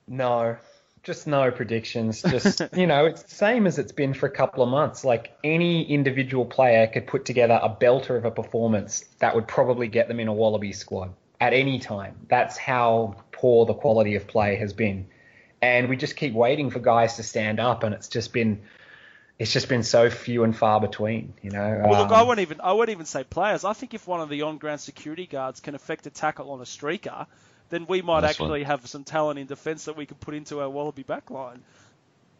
[0.07, 0.57] No,
[1.03, 2.21] just no predictions.
[2.21, 5.05] Just you know, it's the same as it's been for a couple of months.
[5.05, 9.87] Like any individual player could put together a belter of a performance that would probably
[9.87, 12.25] get them in a Wallaby squad at any time.
[12.27, 15.07] That's how poor the quality of play has been,
[15.61, 18.61] and we just keep waiting for guys to stand up, and it's just been.
[19.39, 21.83] It's just been so few and far between, you know.
[21.85, 23.63] Well, look, um, I won't even I won't even say players.
[23.63, 26.63] I think if one of the on-ground security guards can affect a tackle on a
[26.63, 27.27] streaker,
[27.69, 28.67] then we might actually one.
[28.67, 31.59] have some talent in defence that we could put into our Wallaby backline.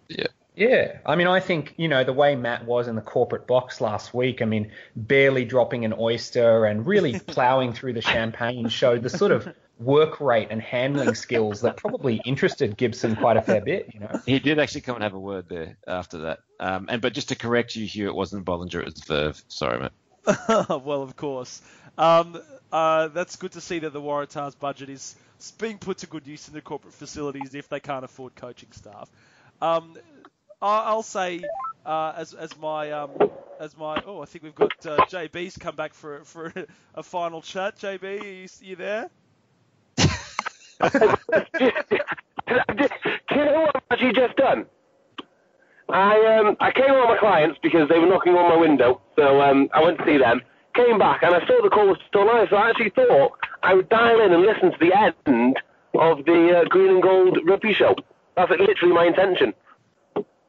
[0.07, 0.27] Yeah.
[0.55, 3.79] Yeah, I mean, I think you know the way Matt was in the corporate box
[3.79, 4.41] last week.
[4.41, 9.31] I mean, barely dropping an oyster and really ploughing through the champagne showed the sort
[9.31, 9.47] of
[9.79, 13.89] work rate and handling skills that probably interested Gibson quite a fair bit.
[13.93, 16.39] You know, he did actually come and have a word there after that.
[16.59, 19.43] Um, and but just to correct you, Hugh, it wasn't Bollinger, it was Verve.
[19.47, 19.91] Sorry, mate.
[20.49, 21.61] well, of course.
[21.97, 22.39] Um,
[22.71, 25.15] uh, that's good to see that the Waratahs budget is
[25.57, 29.09] being put to good use in the corporate facilities if they can't afford coaching staff.
[29.61, 29.95] Um,
[30.61, 31.43] I'll say
[31.85, 33.11] uh, as as my um,
[33.59, 36.51] as my oh I think we've got uh, JB's come back for for
[36.95, 37.77] a final chat.
[37.77, 39.09] JB, are you, are you there?
[40.81, 41.71] Do
[43.31, 44.65] you know what I've actually just done?
[45.89, 49.41] I um I came on my clients because they were knocking on my window, so
[49.41, 50.41] um I went to see them.
[50.75, 53.31] Came back and I saw the call was still live, so I actually thought
[53.63, 55.57] I would dial in and listen to the end
[55.95, 57.95] of the uh, Green and Gold Rugby Show.
[58.35, 59.53] That's literally my intention.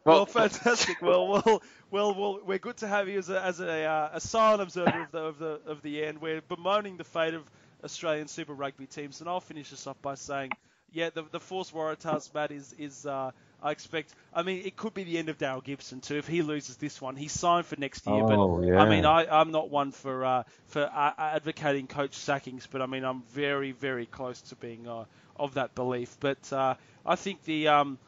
[0.04, 1.00] Well, fantastic.
[1.02, 4.20] Well, well, well, well, we're good to have you as a, as a, uh, a
[4.20, 6.20] silent observer of the, of the of the end.
[6.20, 7.44] We're bemoaning the fate of
[7.84, 10.52] Australian Super Rugby teams, and I'll finish this off by saying,
[10.92, 13.30] yeah, the the Force Waratahs, Matt, is is uh,
[13.62, 14.14] I expect.
[14.32, 17.00] I mean, it could be the end of Daryl Gibson too if he loses this
[17.00, 17.16] one.
[17.16, 18.80] He's signed for next year, Oh, but yeah.
[18.80, 22.86] I mean, I, I'm not one for uh, for uh, advocating coach sackings, but I
[22.86, 25.04] mean, I'm very very close to being uh,
[25.36, 26.16] of that belief.
[26.20, 26.74] But uh,
[27.04, 27.98] I think the um,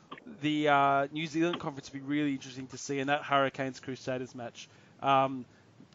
[0.40, 4.34] the uh, New Zealand conference would be really interesting to see, and that Hurricanes Crusaders
[4.34, 4.68] match.
[5.02, 5.44] Um,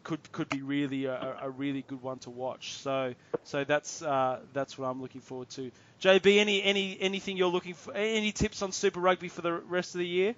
[0.06, 2.74] could could be really a, a really good one to watch.
[2.74, 5.72] So so that's uh, that's what I'm looking forward to.
[6.00, 7.92] JB, any any anything you're looking for?
[7.92, 10.36] Any tips on Super Rugby for the rest of the year?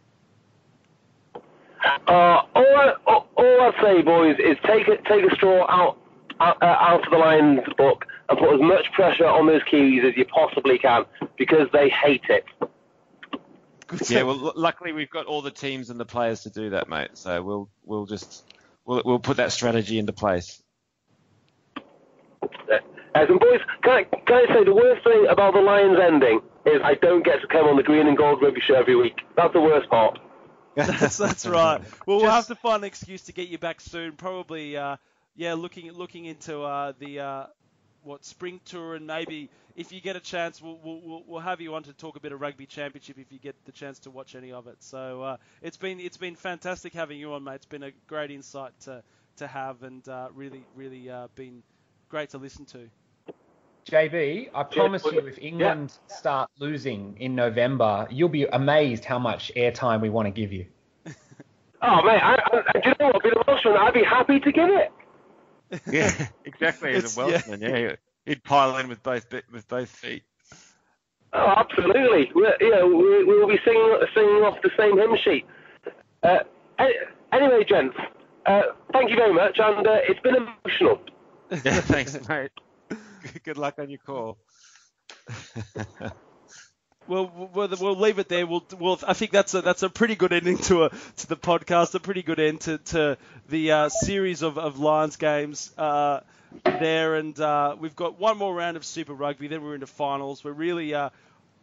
[1.35, 5.99] Uh, all, I, all, all I'd say, boys, is take a, take a straw out
[6.41, 10.09] out, uh, out of the Lions book and put as much pressure on those Kiwis
[10.09, 11.05] as you possibly can
[11.37, 12.47] because they hate it.
[14.09, 17.11] Yeah, well, luckily we've got all the teams and the players to do that, mate.
[17.15, 18.45] So we'll we'll just
[18.89, 20.61] we'll we'll put that strategy into place.
[22.45, 22.79] Uh,
[23.15, 26.81] and boys, can I, can I say the worst thing about the Lions ending is
[26.83, 29.21] I don't get to come on the Green and Gold Rugby Show every week.
[29.37, 30.19] That's the worst part.
[30.75, 31.81] that's that's right.
[32.07, 34.13] Well, we'll have to find an excuse to get you back soon.
[34.13, 34.97] Probably, uh,
[35.37, 37.47] yeah, looking looking into uh, the uh,
[38.03, 41.61] what spring tour and maybe if you get a chance, we'll, we'll we'll- we'll have
[41.61, 44.11] you on to talk a bit of rugby championship if you get the chance to
[44.11, 44.77] watch any of it.
[44.81, 47.57] So uh, it's been it's been fantastic having you on, mate.
[47.57, 49.03] It's been a great insight to
[49.37, 51.63] to have and uh, really really uh, been
[52.09, 52.89] great to listen to.
[53.91, 59.19] JB, I promise but- you, if England start losing in November, you'll be amazed how
[59.19, 60.67] much airtime we want to give you.
[61.81, 62.35] Oh, mate, I,
[62.75, 63.23] I, do you know what?
[63.23, 64.91] Being a Welshman, I'd be happy to give it.
[65.91, 66.13] Yeah,
[66.45, 66.91] exactly.
[66.91, 67.97] It's- As a Welshman, yeah.
[68.27, 70.23] he'd pile in with both bi- with both feet.
[71.33, 72.31] Oh, absolutely.
[72.35, 75.45] We're, you know, we, we will be singing, singing off the same hymn sheet.
[76.23, 76.39] Uh,
[77.33, 77.97] anyway, gents,
[78.47, 78.63] uh,
[78.93, 81.01] thank you very much, and uh, it's been emotional.
[81.65, 82.51] Yeah, thanks, mate.
[83.43, 84.39] Good luck on your call.
[87.09, 88.47] Well, we'll, we'll leave it there.
[88.47, 91.37] We'll, we'll, I think that's a that's a pretty good ending to a to the
[91.37, 91.95] podcast.
[91.95, 93.17] A pretty good end to, to
[93.49, 96.21] the uh, series of, of Lions games uh,
[96.65, 99.49] there, and uh, we've got one more round of Super Rugby.
[99.49, 100.45] Then we're into finals.
[100.45, 101.09] We're really uh,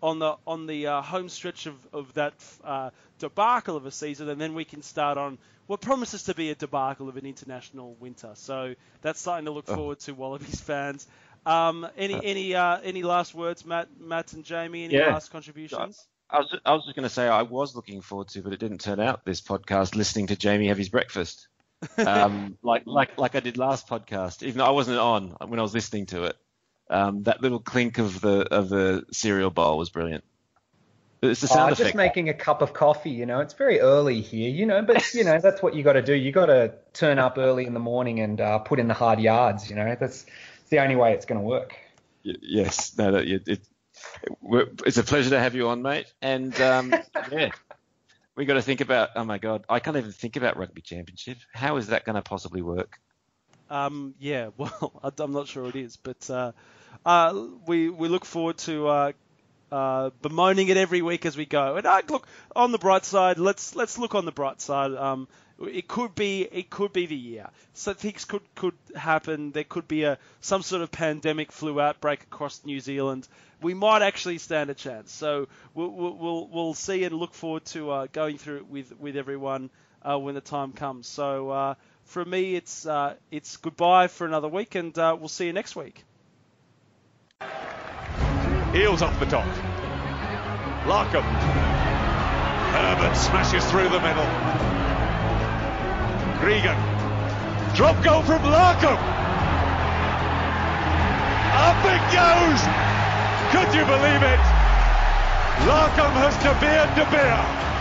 [0.01, 2.33] on the on the uh, home stretch of of that
[2.63, 2.89] uh,
[3.19, 5.37] debacle of a season, and then we can start on
[5.67, 8.31] what promises to be a debacle of an international winter.
[8.35, 9.75] So that's something to look Oh.
[9.75, 11.07] forward to, Wallabies fans.
[11.45, 14.83] Um, any any uh, any last words, Matt, Matt and Jamie?
[14.83, 15.01] Any Yeah.
[15.01, 16.07] last contributions?
[16.29, 18.59] I was I was just going to say I was looking forward to, but it
[18.59, 21.47] didn't turn out this podcast listening to Jamie have his breakfast,
[22.05, 24.43] um, like like like I did last podcast.
[24.43, 26.37] Even though I wasn't on when I was listening to it,
[26.89, 30.23] um, that little clink of the of the cereal bowl was brilliant.
[31.21, 34.21] It's the Oh, sound just making a cup of coffee, you know, it's very early
[34.21, 36.13] here, you know, but you know that's what you got to do.
[36.13, 39.19] You got to turn up early in the morning and uh, put in the hard
[39.19, 39.95] yards, you know.
[39.99, 40.25] That's
[40.69, 41.75] the only way it's going to work.
[42.25, 43.59] Y- Yes, no, that, it, it,
[44.41, 46.11] we're- it's a pleasure to have you on, mate.
[46.21, 46.93] And um,
[47.31, 47.49] yeah,
[48.35, 49.09] we got to think about.
[49.15, 51.37] Oh my God, I can't even think about rugby championship.
[51.53, 52.99] How is that going to possibly work?
[53.69, 56.51] Um, yeah, well, I- I'm not sure it is, but uh,
[57.05, 59.11] uh, we we look forward to uh,
[59.71, 61.75] uh, bemoaning it every week as we go.
[61.77, 63.37] And uh, look on the bright side.
[63.39, 64.91] Let's let's look on the bright side.
[64.93, 65.27] Um,
[65.59, 67.49] it could be it could be the year.
[67.73, 69.51] So things could could happen.
[69.51, 73.27] There could be a some sort of pandemic flu outbreak across New Zealand.
[73.61, 75.11] We might actually stand a chance.
[75.11, 79.15] So we'll we'll we'll, see and look forward to uh, going through it with with
[79.15, 79.69] everyone
[80.01, 81.07] uh, when the time comes.
[81.07, 85.45] So uh, for me, it's uh, it's goodbye for another week, and uh, we'll see
[85.45, 86.03] you next week.
[88.73, 89.45] Eales off the top.
[90.85, 91.23] Larkham.
[92.73, 94.74] Herbert smashes through the middle.
[96.39, 96.77] Gregan.
[97.75, 98.99] Drop goal from Larkham.
[101.55, 102.61] Up it goes.
[103.51, 104.43] Could you believe it?
[105.67, 107.74] Larkham has De Beer De Beer.